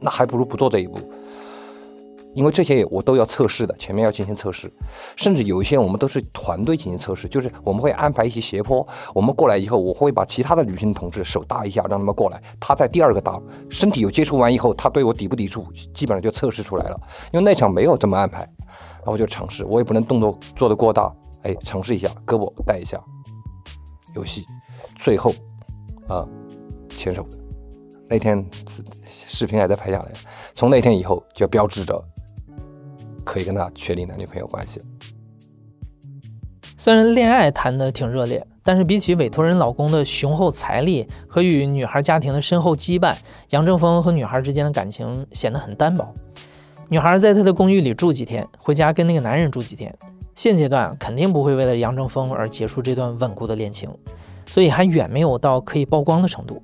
[0.00, 0.98] 那还不如不做这一步。
[2.34, 4.70] 因为这些我都要测试的，前面要进行测试，
[5.16, 17.00] 甚至有一些我们都是团队进行测试，就是我们会安排一些斜坡，我们过来以后，我会把其他的女性同志手搭一下，让他们过来，他在第二个搭，身体有接触完以后，他对我抵不抵触，基本上就测试出来了。
[17.32, 18.48] 因为那场没有这么安排。
[19.04, 23.02] 那我就尝试，我也不能动作做得过大，哎，尝试一下，胳膊带一下，
[24.14, 24.44] 游戏，
[24.94, 25.32] 最后，
[26.06, 26.28] 啊，
[26.90, 27.26] 牵手。
[28.08, 28.44] 那天
[29.04, 30.08] 视频还在拍下来，
[30.54, 32.02] 从那天以后就标志着
[33.24, 34.80] 可以跟他确立男女朋友关系。
[36.76, 43.14] 虽然恋爱谈得挺热烈，但是比起委托人老公的雄厚财力和与女孩家庭的深厚羁绊，
[43.50, 46.14] 杨正峰和女孩之间的感情显得很单薄。
[46.88, 49.94] 女孩在他的公寓里住几天，回家跟那个男人住几天。
[50.34, 53.90] 现阶段肯定不会为了杨正峰而结束这段稳固的恋情，
[54.46, 56.62] 所以还远没有到可以曝光的程度。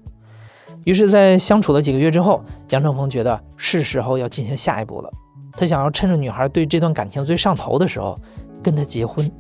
[0.85, 5.11] 于是，在相处了几个月之后，杨正峰觉得是时候要进行下一步了。
[5.53, 8.14] 他想要趁着女孩对这段感情最上头的时候，
[8.62, 9.31] 跟她结婚。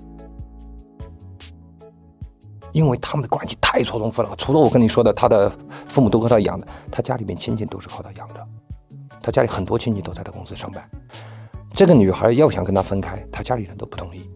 [2.72, 5.48] 因为他们的关系太错综复杂，除了我跟你说的，他的
[5.86, 8.44] 父母都靠他养的，他家里面亲戚都是靠他养的。
[9.22, 10.82] 他家里很多亲戚都在他公司上班，
[11.70, 14.28] 这个女孩要想跟他分开，他家里人都不同意，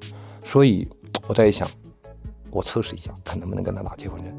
[0.45, 0.89] 所以
[1.27, 1.69] 我在想，
[2.51, 4.33] 我测试一下，看能不能跟他拿结婚证。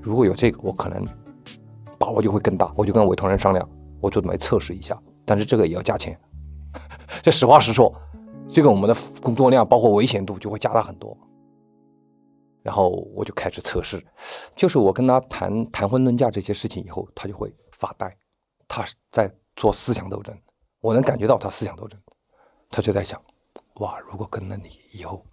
[0.00, 1.04] 如果有这个，我可能
[1.98, 2.72] 把握就会更大。
[2.76, 3.68] 我就跟委托人商量，
[4.00, 6.18] 我准备测试一下，但是这个也要加钱。
[7.22, 7.94] 这实话实说，
[8.48, 11.16] 这个我们的工作量包括危险度就会加大很多。
[12.62, 14.04] 然后我就开始测试，
[14.56, 18.16] 就是我跟他谈谈婚论嫁这些事情以后，他就会发呆，
[18.66, 19.30] 他在。
[19.56, 20.36] 做思想斗争，
[20.80, 21.96] 我能感觉到他思想斗争，
[22.72, 23.22] 他就在想，
[23.74, 25.24] 哇，如果跟了你以后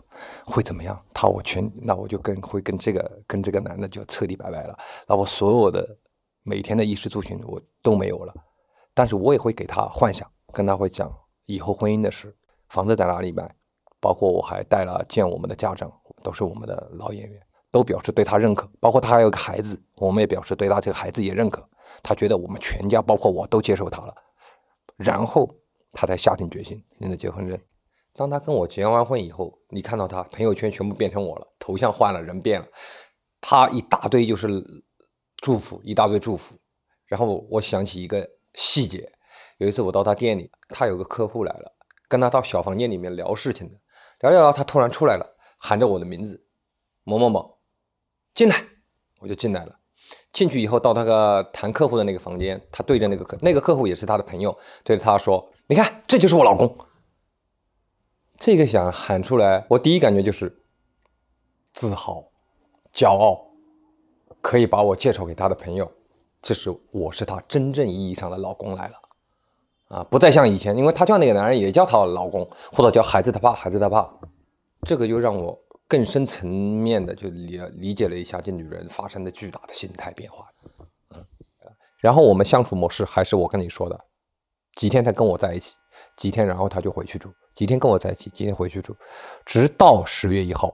[0.45, 1.03] 会怎么样？
[1.11, 5.97] 他我全，那我就跟会跟这个跟这个男的就彻底拜拜了，那我所有的
[6.43, 8.33] 每天的衣食住行我都没有了。
[8.93, 11.11] 但是我也会给他幻想，跟他会讲
[11.45, 12.35] 以后婚姻的事，
[12.69, 13.49] 房子在哪里买，
[13.99, 21.67] 包括我还带了见我们的家长，都是我们的老演员，都表示对他认可，包括他还有个孩子，我们也表示对他这个孩子也认可。
[22.03, 24.13] 他觉得我们全家，包括我都接受他了，
[24.97, 25.49] 然后
[25.93, 27.57] 他才下定决心领了结婚证。
[28.13, 32.67] 当他跟我结完婚以后，你看到他朋友圈全部变成我了，头像换了，人变了，
[33.39, 34.49] 他一大堆就是
[35.41, 36.55] 祝福，一大堆祝福。
[37.05, 39.11] 然后我想起一个细节，
[39.57, 41.75] 有一次我到他店里，他有个客户来了，
[42.07, 43.77] 跟他到小房间里面聊事情的，
[44.21, 46.45] 聊聊聊，他突然出来了，喊着我的名字，
[47.03, 47.57] 某某某，
[48.33, 48.55] 进来，
[49.19, 49.77] 我就进来了。
[50.31, 56.77] 进去以后，到那个谈客户的那个房间，他对着那个客，那个客户也是他的朋友，对着他说：“你看，这就是我老公。”
[58.39, 60.63] 这个想喊出来，我第一感觉就是
[61.73, 62.31] 自豪、
[62.93, 63.50] 骄傲，
[64.41, 65.89] 可以把我介绍给他的朋友，
[66.41, 68.95] 这是我是他真正意义上的老公来了
[69.87, 70.03] 啊！
[70.09, 74.11] 不再像以前，因为他叫那个男人也叫他老公，或者叫孩子他爸，孩子他爸，
[74.83, 75.57] 这个就让我。
[75.87, 80.47] 更深层面的就理理解了一下这女人发生的巨大的心态变化，
[81.13, 81.25] 嗯，
[81.99, 84.05] 然后我们相处模式还是我跟你说的，
[84.77, 85.75] 几天他跟我在一起，
[86.15, 88.95] 几天然后他就回去住，几天跟我在一起，几天回去住，
[89.45, 90.73] 直到十月一号，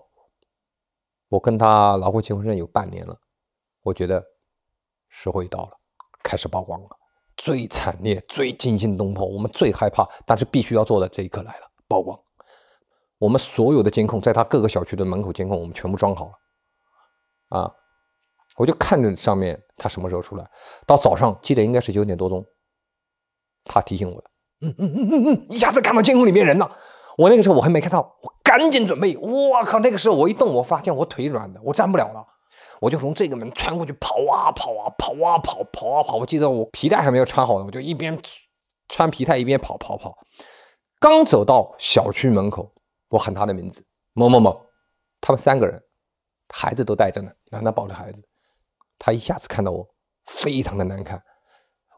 [1.30, 3.20] 我跟他拿过结婚证有半年了，
[3.88, 4.22] 我觉得
[5.08, 5.72] 时候已到了，
[6.22, 6.90] 开始曝光了，
[7.38, 12.20] 最惨烈、最惊心动魄，我们最害怕，但是必须要做的这一刻来了，曝光。
[13.18, 17.58] 我们所有的监控，在他各个小区的门口监控，我们全部装好了。
[17.58, 17.74] 啊，
[18.58, 20.46] 我就看着上面他什么时候出来。
[20.86, 22.46] 到早上记得应该是九点多钟，
[23.64, 24.30] 他提醒我的。
[24.60, 26.70] 嗯嗯嗯嗯嗯，一下子看到监控里面人了。
[27.18, 29.16] 我那个时候我还没看到，我赶紧准备。
[29.16, 32.28] 我靠，那个时候我一动，我发现我腿软的，我站不了了。
[32.80, 36.18] 我就从这个门穿过去，跑啊跑啊跑啊跑，跑啊跑。
[36.18, 38.18] 我记得我皮带还没有穿好呢，我就一边
[38.88, 40.18] 穿皮带一边跑跑跑。
[41.00, 42.72] 刚走到小区门口，
[43.10, 44.60] 我喊他的名字某某某，
[45.22, 45.82] 他们三个人，
[46.54, 48.24] 孩子都带着呢，男的抱着孩子，
[48.98, 49.88] 他一下子看到我，
[50.26, 51.22] 非常的难看。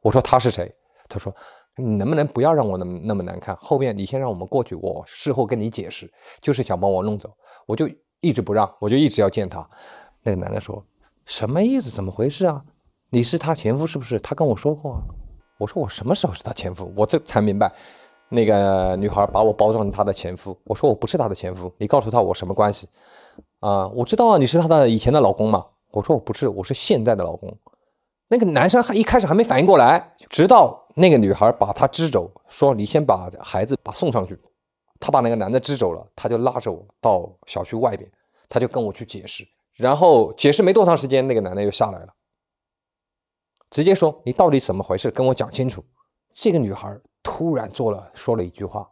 [0.02, 0.74] 我说他是谁？
[1.08, 1.34] 他说
[1.76, 3.56] 你能不能不要让我那么那么难看？
[3.58, 6.12] 后面你先让我们过去，我事后跟你解释，
[6.42, 7.30] 就是想把我弄走，
[7.66, 7.90] 我就
[8.20, 9.68] 一直不让，我就一直要见他。
[10.24, 10.84] 那个男的说
[11.26, 11.90] 什么意思？
[11.90, 12.64] 怎么回事啊？
[13.10, 14.20] 你是他前夫是不是？
[14.20, 15.02] 他跟我说过啊。
[15.58, 16.92] 我说我什么时候是他前夫？
[16.96, 17.72] 我这才明白。
[18.30, 22.88] 那个女孩把我包装成她的前夫，我说我不是她的前夫，你告诉她我什么关系？
[23.60, 25.66] 啊，我知道啊，你是她的以前的老公嘛？
[25.92, 27.52] 我说我不是，我是现在的老公。
[28.28, 34.40] 那个男生还一开始还没反应过来，直到那个女孩把他支走，说你先把孩子把送上去。
[35.00, 38.08] 他把那个男的支走了，他就拉着我到小区外边，
[38.48, 39.44] 他就跟我去解释，
[39.80, 42.14] 然后解释没多长时间，那个男的又下来了，
[43.72, 45.10] 直接说你到底怎么回事？
[45.10, 45.84] 跟我讲清楚。
[46.32, 47.00] 这个女孩。
[47.22, 48.90] 突然做了，说了一句话，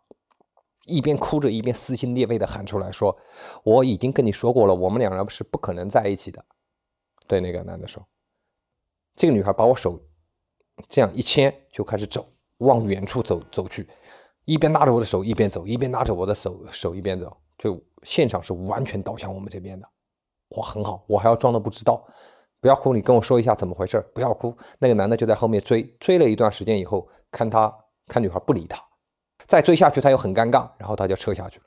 [0.85, 3.17] 一边哭着一边撕心裂肺的喊出来说
[3.63, 6.43] ：“我已经跟你说过了，我们两人是不可能在一起的。”
[7.25, 8.05] 对那个男的说。
[9.15, 9.99] 这个女孩把我手
[10.89, 13.87] 这样一牵，就开始走，往远处走走去，
[14.43, 19.89] 一边拉着我的手一边走，一边拉着我的手手一边走，就现场是完全倒向我们这边的。
[20.49, 22.05] 我很好，我还要装的不知道。
[22.59, 24.03] 不要哭，你跟我说一下怎么回事。
[24.13, 24.55] 不要哭。
[24.79, 27.73] 那个男的就在后面追，追了一段时间以后，看他。
[28.09, 28.81] 看女孩不理他，
[29.47, 31.65] 再追下去他又很尴尬，然后他就撤下去了。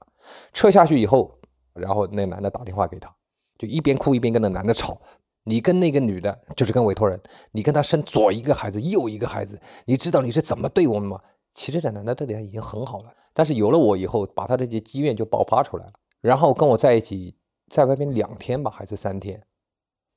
[0.55, 1.39] 撤下去以后，
[1.75, 3.15] 然后那男的打电话给他，
[3.59, 4.99] 就一边哭一边跟那男的吵
[5.45, 7.21] ：“你跟那个女的，就是跟委托人，
[7.53, 11.21] 你跟他生左一个孩子右一个孩子，你知道你是怎么对我们吗？”
[11.53, 15.93] 其实这男的对他已经很好了，但是有了我以后，把他这些积怨就爆发出来了。
[16.23, 17.37] 然后跟我在一起，
[17.71, 19.43] 在外边两天吧，还是三天，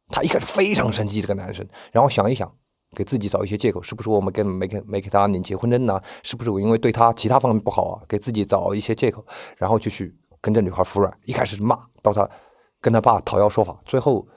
[0.09, 2.53] 他一开始非常生气这个男生，然后想一想。
[2.95, 5.99] 给自己找一些借口，是不是我们跟没给没给他领结婚证呢？
[6.21, 8.03] 是不是我因为对他其他方面不好啊？
[8.07, 9.25] 给自己找一些借口，
[9.57, 11.11] 然后就去跟这女孩服软。
[11.25, 12.29] 一开始骂，到他
[12.79, 14.27] 跟他爸讨要说法，最后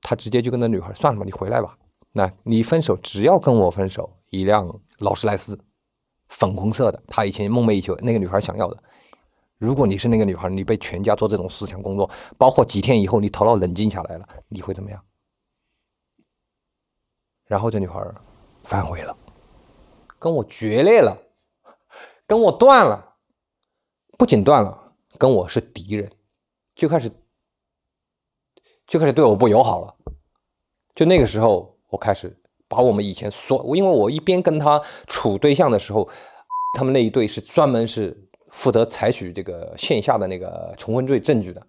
[0.00, 1.78] 他直接就跟那女孩算了吧，你回来吧。
[2.10, 5.56] 那你分手，只要跟我分手，一辆劳斯莱斯，
[6.26, 8.82] 粉红色的，他以前梦寐以求，那个女孩想要的。
[9.62, 15.00] 如果你是那个女孩，你被全家做这种思想工作，包括几天以后你头脑冷静下来了，你会怎么样？
[17.46, 18.04] 然后这女孩
[18.64, 19.16] 反悔了，
[20.18, 21.16] 跟我决裂了，
[22.26, 23.14] 跟我断了，
[24.18, 26.10] 不仅断了，跟我是敌人，
[26.74, 27.08] 就开始
[28.88, 29.94] 就开始对我不友好了。
[30.92, 36.08] 就那个时候，我开始把我们以前所，因为我一边跟他处对象的时候，
[36.76, 41.60] 他们那一对是专门是负责采取这个线下的那个重婚罪证据的，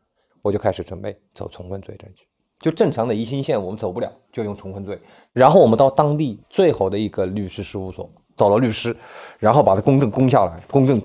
[0.42, 2.28] 我就开始准备走重婚罪证据。
[2.60, 4.98] 就正常的移情线我们走不了，就用重婚罪。
[5.34, 8.96] 然后我们到当地最好的一个律师事务所找了律师，
[9.40, 10.98] 然后把他公证公下来，公证，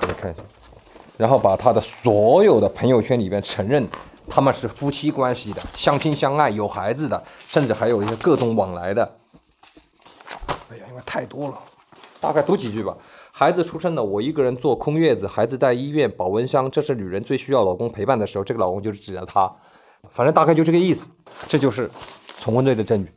[0.00, 0.42] 大家看一下，
[1.16, 3.84] 然后把他的所有的朋友圈里边承认
[4.28, 9.16] 他们是夫妻关系的，相亲相爱，有孩子的，甚至还有一些各种往来的。
[10.70, 11.58] 哎呀，因为太多了，
[12.20, 12.96] 大概读几句吧。
[13.38, 19.48] 孩子出生了，我一个人坐空月子，孩子在医院保温箱，这是女人最需要老公陪伴的时候，这个老公就是指着她。
[20.10, 21.08] 反正大概就这个意思，
[21.46, 21.88] 这就是
[22.40, 23.12] 重婚罪的证据。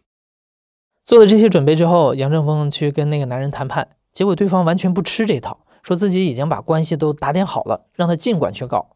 [1.04, 8.92] 做了这些准备之后，杨正峰去跟那个男人谈判，结果对方完全不吃这套，说自己已经把关系都打点好了，让他尽管去告。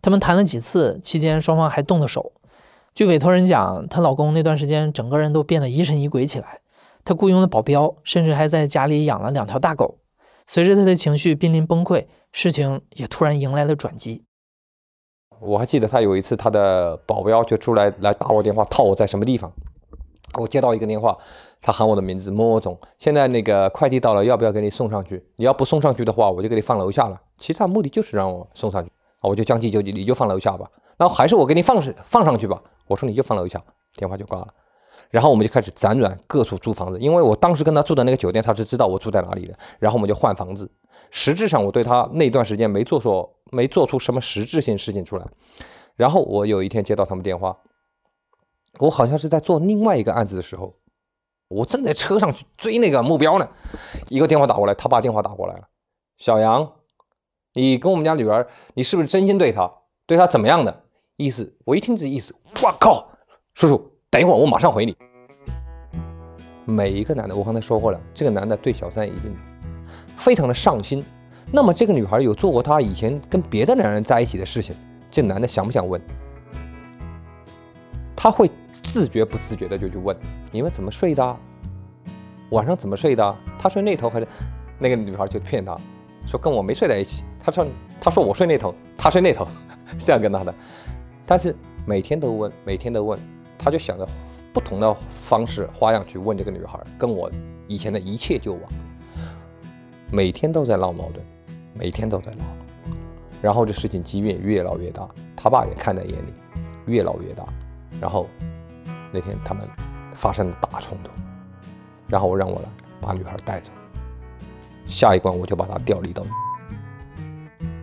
[0.00, 2.32] 他们谈了几次，期间双方还动了手。
[2.94, 6.62] 据委托人讲，她老公那段时间整个人都变得疑神疑鬼起来，
[7.04, 9.97] 他雇佣了保镖，甚至还在家里养了两条大狗。
[10.50, 14.24] 随着他的情绪濒临崩溃，事情也突然迎来了转机。
[15.40, 19.52] 我还记得他有一次，他的保镖就出来来打我电话，套我在什么地方。
[20.40, 21.18] 我接到一个电话，
[21.60, 25.22] 他喊我的名字某某总，现在那个快递到了，要不要给你送上去？
[25.36, 27.20] 你要不送上去的话，我就给你放楼下了。
[27.36, 30.70] 其实他目的就是让我送上去啊，我就将计就计，你就放楼下吧。
[30.96, 32.62] 那还是我给你放上放上去吧。
[32.86, 33.62] 我说你就放楼下，
[33.96, 34.48] 电话就挂了。
[35.10, 39.58] 然后我们就开始辗转各处租房子，因为我当时跟他住的那个酒店，他是知道我住在哪里的。
[39.78, 40.70] 然后我们就换房子。
[41.10, 43.34] 实质上我对他那段时间没做错。
[43.50, 45.26] 没做出什么实质性事情出来，
[45.96, 47.56] 然后我有一天接到他们电话，
[48.80, 50.74] 我好像是在做另外一个案子的时候，
[51.48, 53.48] 我正在车上去追那个目标呢，
[54.08, 55.62] 一个电话打过来，他把电话打过来了，
[56.18, 56.74] 小杨，
[57.54, 59.72] 你跟我们家女儿，你是不是真心对她？
[60.04, 60.84] 对她怎么样的
[61.16, 61.56] 意思？
[61.64, 63.08] 我一听这意思，我靠，
[63.54, 64.96] 叔叔，等一会儿我马上回你。
[66.64, 69.36] 每一个男的，我刚才说过了，这个男的对小三已经
[70.16, 71.04] 非常的上心。
[71.52, 74.74] 那么这个女孩有做过她以前跟别的男人在一起的事情，
[75.10, 76.00] 这男的想不想问？
[78.16, 78.50] 他会
[78.82, 80.16] 自觉不自觉的就去问：
[80.50, 81.36] 你们怎么睡的？
[82.48, 83.36] 晚上怎么睡的？
[83.58, 84.26] 他睡那头还是？
[84.78, 85.76] 那个女孩就骗他，
[86.26, 87.24] 说跟我没睡在一起。
[87.38, 87.66] 他说
[88.00, 89.46] 他说我睡那头，他睡那头，
[89.98, 90.54] 这样跟他的。
[91.26, 91.54] 但是
[91.84, 93.18] 每天都问，每天都问，
[93.58, 94.08] 他就想着
[94.52, 97.30] 不同的方式花样去问这个女孩，跟我
[97.66, 98.62] 以前的一切旧往。
[100.10, 101.22] 每天都在闹矛盾，
[101.74, 102.44] 每天都在闹，
[103.42, 105.06] 然后这事情积怨越闹越大，
[105.36, 106.32] 他爸也看在眼里，
[106.86, 107.44] 越闹越大。
[108.00, 108.26] 然后
[109.12, 109.68] 那天他们
[110.14, 111.10] 发生了大冲突，
[112.06, 112.68] 然后让我来
[113.00, 113.70] 把女孩带走，
[114.86, 116.24] 下一关我就把她调离到，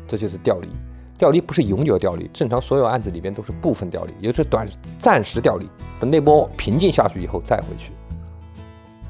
[0.08, 0.70] 这就是调离。
[1.18, 7.92] 调离不是永久调离，正常所有案子里边都是部分调离，也就是短暂时调离，等那波平静下去以后再回去。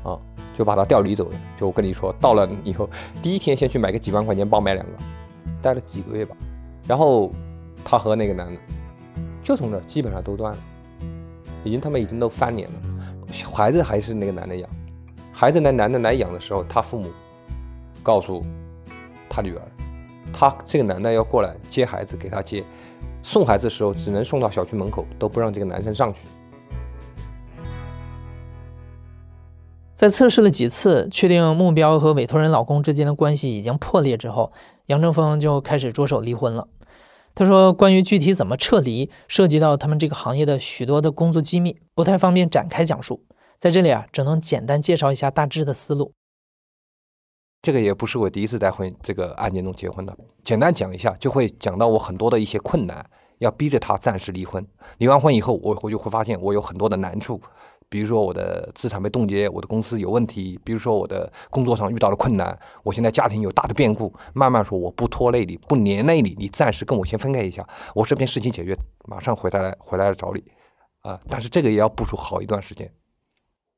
[0.04, 0.20] 啊，
[0.56, 1.36] 就把他调离走了。
[1.60, 2.88] 就我跟你说，到了以后，
[3.24, 4.92] 第一天先去买个几万块钱包买两个，
[5.64, 6.36] 待了几个月吧。
[6.88, 7.32] 然后
[7.84, 8.62] 他和那个男的
[9.42, 10.60] 就从这基本上都断了，
[11.64, 12.76] 已经他们已经都翻脸了。
[13.52, 14.70] 孩子还是那个男的养，
[15.34, 17.10] 孩子那男的来养的时候，他父母
[18.04, 18.46] 告诉
[19.28, 19.62] 他女儿，
[20.38, 22.62] 他这个男的要过来接孩子，给他接，
[23.24, 26.20] 送孩子的时候只能送到小区门口，都不让这个男生上去。
[29.94, 34.52] 在测试了几次，确定目标和委托人老公之间的关系已经破裂之后，
[34.88, 36.68] 杨正峰就开始着手离婚了。
[37.34, 43.24] 他说：“关于具体怎么撤离，涉及到他们这个行业的许多的工作机密，不太方便展开讲述。
[43.58, 46.12] 在这里啊，只能简单介绍一下大致的思路。
[47.66, 53.04] 这个也不是我第一次在婚这个案件中结婚的，简单讲一下，就会讲到我很多的一些困难，
[53.40, 54.64] 要逼着他暂时离婚。
[55.00, 57.42] 离完婚以后，我我就会发现我有很多的难处。”
[57.90, 64.14] 比如说我的资产被冻结，我的公司有问题；比如说我的工作上遇到了困难，我现在家庭有大的变故。
[64.34, 70.44] 慢慢说，我不拖累你，不连累你，你暂时跟我先分开一下，我这边事情解决，马上回来回来找你，
[71.02, 71.20] 啊！
[71.28, 72.92] 但是这个也要部署好一段时间。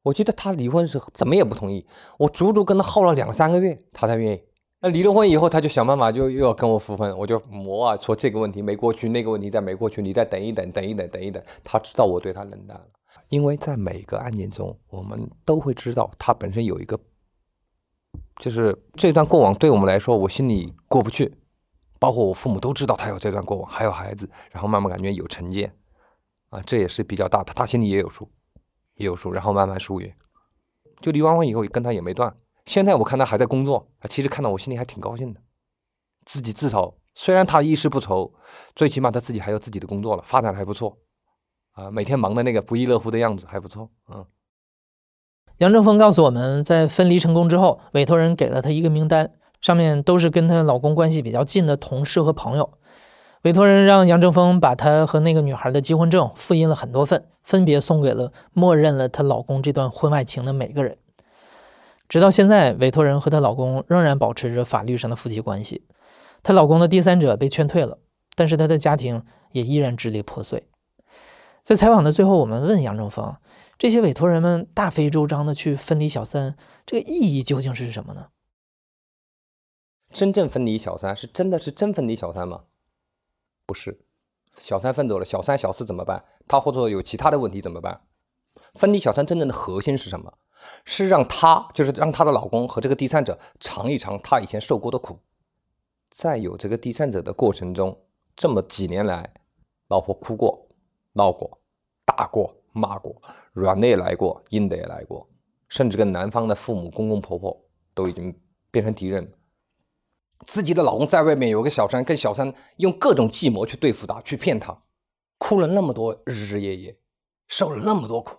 [0.07, 1.85] 我记得他离婚是怎么也不同意，
[2.17, 4.41] 我足足跟他耗了两三个月，他才愿意。
[4.79, 11.41] 那离了婚以后，他就想办法就又要跟我复婚，我就磨啊，说这个问题没过去，那个问题再没过去，你再等一等，等一等，等一等。
[11.63, 12.85] 他知道我对他冷淡了。
[13.29, 16.99] 因为在每个案件中，我们都会知道他本身有一个，
[18.39, 21.33] 就是这段过往对我们来说，我心里过不去。
[21.99, 25.73] 包括我父母都知道他有这段过往，还有孩子，然后慢慢感觉有成见，
[26.49, 28.29] 啊，这也是比较大的，他心里也有数，
[28.97, 30.15] 也有数，然后慢慢疏远。
[31.01, 32.35] 就离完婚以后，跟他也没断。
[32.65, 35.39] 现在我看他还在工作，其实看到我心里还挺高兴的。
[36.25, 38.33] 自己至少虽然他衣食不愁，
[38.75, 40.97] 最起码他自己还有自己的工作了，发展的还不错。
[41.71, 43.89] 啊，每天忙的那个不亦乐乎的样子还不错。
[44.11, 44.25] 嗯，
[45.59, 49.31] 杨正峰告诉我们在分离成功之后，委托人给了他一个名单，
[49.61, 52.77] 上面都是跟她老公关系比较近的同事和朋友。
[53.43, 60.97] 委托人让杨正峰把他和那个女孩的结婚证复印了很多份，分别送给了默认了她老公这段婚外情的每个人。
[62.09, 65.85] 直到现在，委托人和她老公仍然保持着法律上的夫妻关系。
[66.41, 67.99] 她老公的第三者被劝退了，
[68.35, 70.67] 但是她的家庭也依然支离破碎。
[71.61, 73.35] 在采访的最后，我们问杨正峰
[73.77, 78.27] ：“这些委托人们大费周章的去分离小三，这个意义究竟是什么呢？”
[80.11, 82.61] 真正分离小三是真的是真分离小三吗？
[83.67, 83.99] 不是，
[84.57, 86.25] 小三分走了，小三小四怎么办？
[86.47, 88.01] 他或者说有其他的问题怎么办？
[88.73, 90.33] 分离小三真正的核心是什么？
[90.85, 95.19] 是让她就是让她的老公和这个第三者尝一尝她以前受过的苦，
[96.09, 97.95] 在有这个第三者的过程中，
[98.35, 99.33] 这么几年来，
[99.89, 100.63] 老婆哭过。
[101.13, 101.59] 闹过、
[102.05, 103.19] 打过、骂过，
[103.53, 105.27] 软的也来过，硬的也来过，
[105.67, 107.59] 甚至跟男方的父母、公公婆婆
[107.95, 108.39] 都已经
[108.69, 109.33] 变成敌人。
[110.45, 114.83] 自己的老公在外面有个小三，跟小三用各种计谋去对付她，去骗她，
[115.37, 116.97] 哭了那么多日日夜夜，
[117.47, 118.37] 受了那么多苦。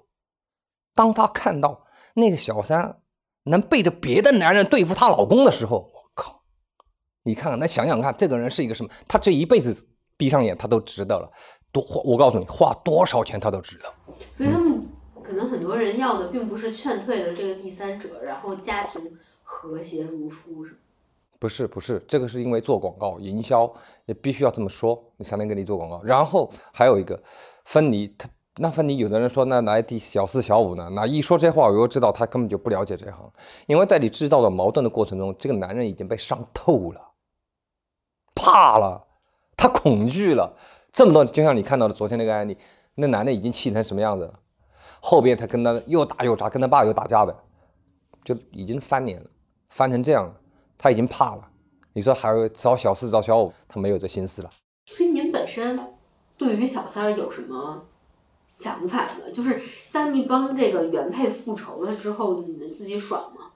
[0.95, 1.85] 当她看到
[2.15, 3.01] 那个小三
[3.45, 6.43] 能背着别的男人对付她老公的时候，我靠！
[7.25, 8.91] 你看看，那想想看，这个人是一个什么？
[9.07, 11.31] 他这一辈子闭上眼，他都值得了。
[11.71, 13.93] 多花，我告诉你，花多少钱他都值得。
[14.33, 14.89] 所以他们
[15.23, 20.81] 可能很多人要的并不是劝退了这个第三者，然后家庭和谐如初，是
[21.39, 23.73] 不是不是，这个是因为做广告营销，
[24.07, 26.03] 也必须要这么说，你才能给你做广告。
[26.03, 27.21] 然后还有一个
[27.65, 30.91] 分离，他那分离，有的人说那来第小四小五呢？
[30.93, 33.33] 那一说这话，我又知道他根本就不了解这行，
[33.67, 37.01] 因为在你制造的矛盾的过程中，这个男人已经被伤透了，
[38.35, 39.07] 怕了，
[39.57, 40.57] 他恐惧了。
[40.91, 42.57] 这么多，就像你看到的昨天那个案例，
[42.97, 44.35] 那男的已经气成什么样子了？
[45.01, 47.37] 后边他跟他又打又砸，跟他爸又打架的，
[48.25, 49.31] 就已经翻脸了，
[49.69, 50.35] 翻成这样了，
[50.79, 51.43] 他已经怕了。
[51.93, 54.51] 你说还会找小四找小五，他没有这心思了。
[54.87, 55.79] 所以您本身
[56.37, 57.85] 对于小三儿有什么
[58.47, 59.33] 想法呢？
[59.33, 59.61] 就是
[59.91, 63.47] 当你帮这个原配复仇了之后，你们自己爽吗？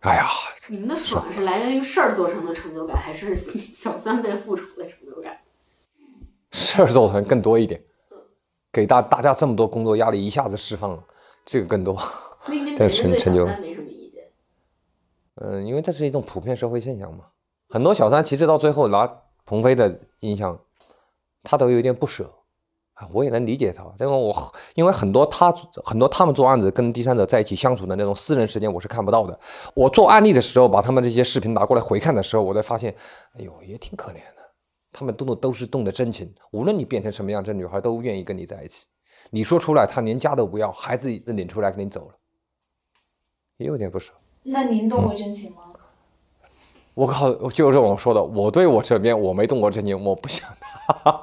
[0.00, 0.28] 哎呀，
[0.68, 5.36] 你们的爽是来源于事儿做成的成就感，还是小三被复仇的成就感？
[6.52, 7.82] 事儿做成更多一点，
[8.70, 11.02] 给大大家这么多工作压力一下子释放了，
[11.44, 11.96] 这个更多。
[12.38, 13.77] 所以您本身对成成就小三没。
[15.40, 17.24] 嗯，因为这是一种普遍社会现象嘛。
[17.68, 19.06] 很多小三其实到最后拿
[19.44, 20.58] 鹏飞的印象，
[21.42, 22.32] 他都有点不舍
[22.94, 23.84] 啊，我也能理解他。
[24.00, 24.34] 因为我
[24.74, 25.52] 因为很多他
[25.84, 29.38] 很多他们做案子跟第三者在一起相处的那种私人时间，我是看不到的。
[29.74, 32.94] 我做案例的时候，把他们这些视频拿过来回看的时候，我才发现，
[33.34, 34.42] 哎呦，也挺可怜的。
[34.90, 38.86] 他们动的都是动的真情，无论你变成什么样，这女孩都愿意跟你在一起。
[39.30, 42.14] 你说出来，她连家都不要，孩子都领出来跟你走了，
[43.58, 44.12] 也有点不舍。
[44.50, 45.58] 那您动过真情吗？
[46.94, 50.48] 我靠，就是我说的，我对我这边我没动过真情，我不想
[50.86, 51.20] 他，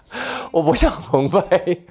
[0.50, 1.86] 我不想彭飞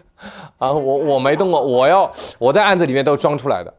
[0.58, 3.74] 啊，我我没动过，我要我在案子里面都装出来的。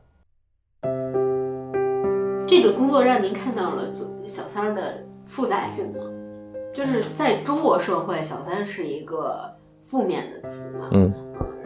[2.46, 3.84] 这个工作让您看到了
[4.26, 6.00] 小三儿的复杂性吗？
[6.72, 11.12] 就是在中国社会，小三是一个负面的词嘛，嗯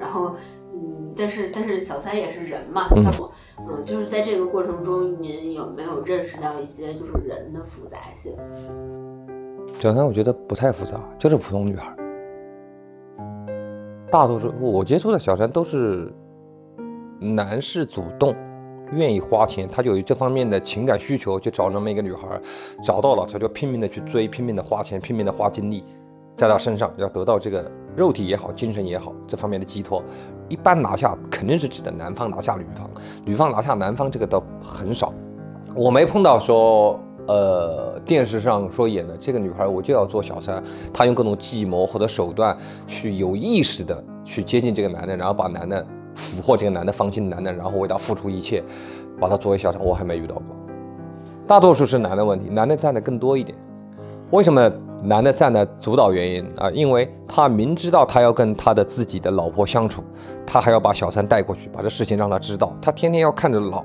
[0.01, 0.37] 然后嗯，
[1.17, 3.31] 但是但是小三也是人嘛，嗯他不，
[3.69, 8.35] 嗯，就是在这个过程中，您有没有认识到一些就是人的复杂性？
[9.79, 11.95] 小三我觉得不太复杂，就是普通女孩。
[14.11, 16.13] 大多数我接触的小三都是
[17.19, 18.37] 男士主动
[18.93, 22.29] 愿意花钱，他就有这方面的情感需求，就找那么一个女孩，
[22.85, 25.83] 找到了他就拼命的去追，拼命的花钱，拼命的花精力，
[26.37, 30.03] 在他身上要得到这个肉体也好，精神也好这方面的寄托。
[30.49, 32.91] 一般拿下肯定是指的男方拿下女方，
[33.25, 35.13] 女方拿下男方这个倒很少。
[35.75, 40.63] 我没碰到说，呃，电视上说演的这个女孩我就要做小三，
[40.93, 48.63] 她用各种计谋或者手段去有意识的去接近这个男的，然后把男的俘获这个男的，放心男的，然后为他付出一切，
[49.19, 50.45] 把他作为小三，我还没遇到过。
[51.47, 53.57] 大多数是男的问题，男的占的更多一点。
[54.31, 54.71] 为什么
[55.03, 56.71] 男的占的主导原因啊？
[56.71, 60.03] 因为他明知道他要跟他的自己的老婆相处，
[60.47, 63.85] 他还要把小三带过去，把这事情让他知道，他天天要看着老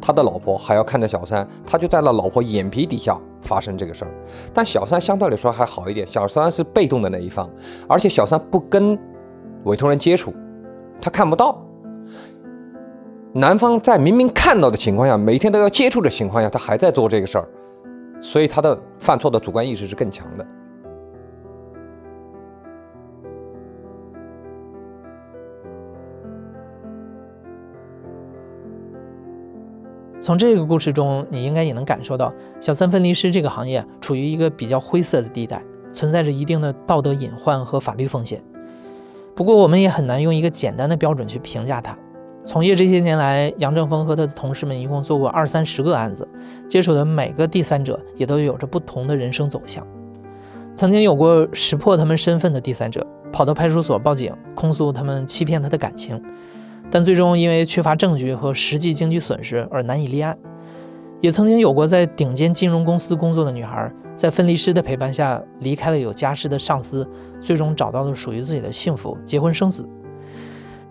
[0.00, 4.10] 他的老婆，还要看着小三，他就在那老婆眼皮底下发生这个事儿。
[4.52, 7.48] 但小三相对来说还好一点，小三是被动的那一方，
[7.88, 8.98] 而且小三不跟
[9.64, 10.32] 委托人接触，
[11.00, 11.60] 他看不到。
[13.32, 17.48] 男方在明明看到的情况下，每天都要接触的情况下，他还在做这个事儿，
[18.20, 20.46] 所以他的犯错的主观意识是更强的。
[30.20, 35.62] 从这个故事中，你应该也能感受到，小三分离师这个行业处于一个比较灰色的地带，
[35.92, 38.42] 存在着一定的道德隐患和法律风险。
[39.36, 41.96] 不过，我们也很难用一个简单的标准去评价它。
[42.44, 46.26] 从业这些年来，杨正峰和他的同事们一共做过二三十个案子，
[46.66, 49.86] 接触的每个第三者也都有着不同的人生走向。
[50.74, 56.20] 曾经有过识破他们身份的第三者，跑到派出所报警，控诉他们欺骗他的感情，
[56.90, 60.36] 但最终因为缺乏证据和实际经济损失而难以立案。
[61.20, 67.08] 也曾经有过在顶尖金融公司工作的女孩，在分离师的陪伴下离开了有家室的上司，
[67.40, 69.88] 最终找到了属于自己的幸福，结婚生子。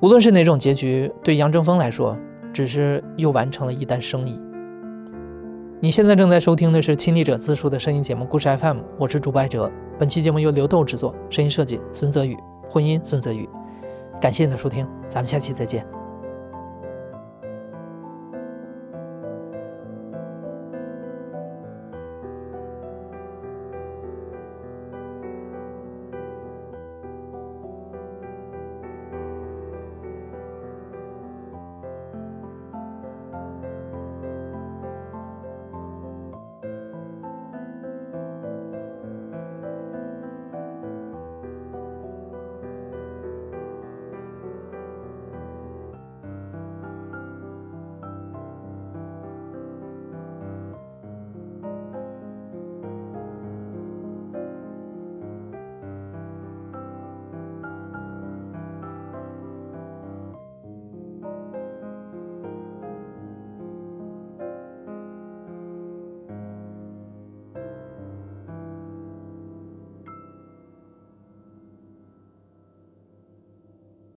[0.01, 2.17] 无论是哪种结局，对杨正峰来说，
[2.53, 4.39] 只是又完成了一单生意。
[5.79, 9.71] 你现在正在收听的是亲历者自述的声音节目《故事 FM》，我是主播艾哲。
[9.97, 12.35] 本期节目由刘豆制作，声音设计孙泽宇，
[12.69, 13.47] 混音孙泽宇。
[14.19, 15.85] 感谢你的收听，咱们下期再见。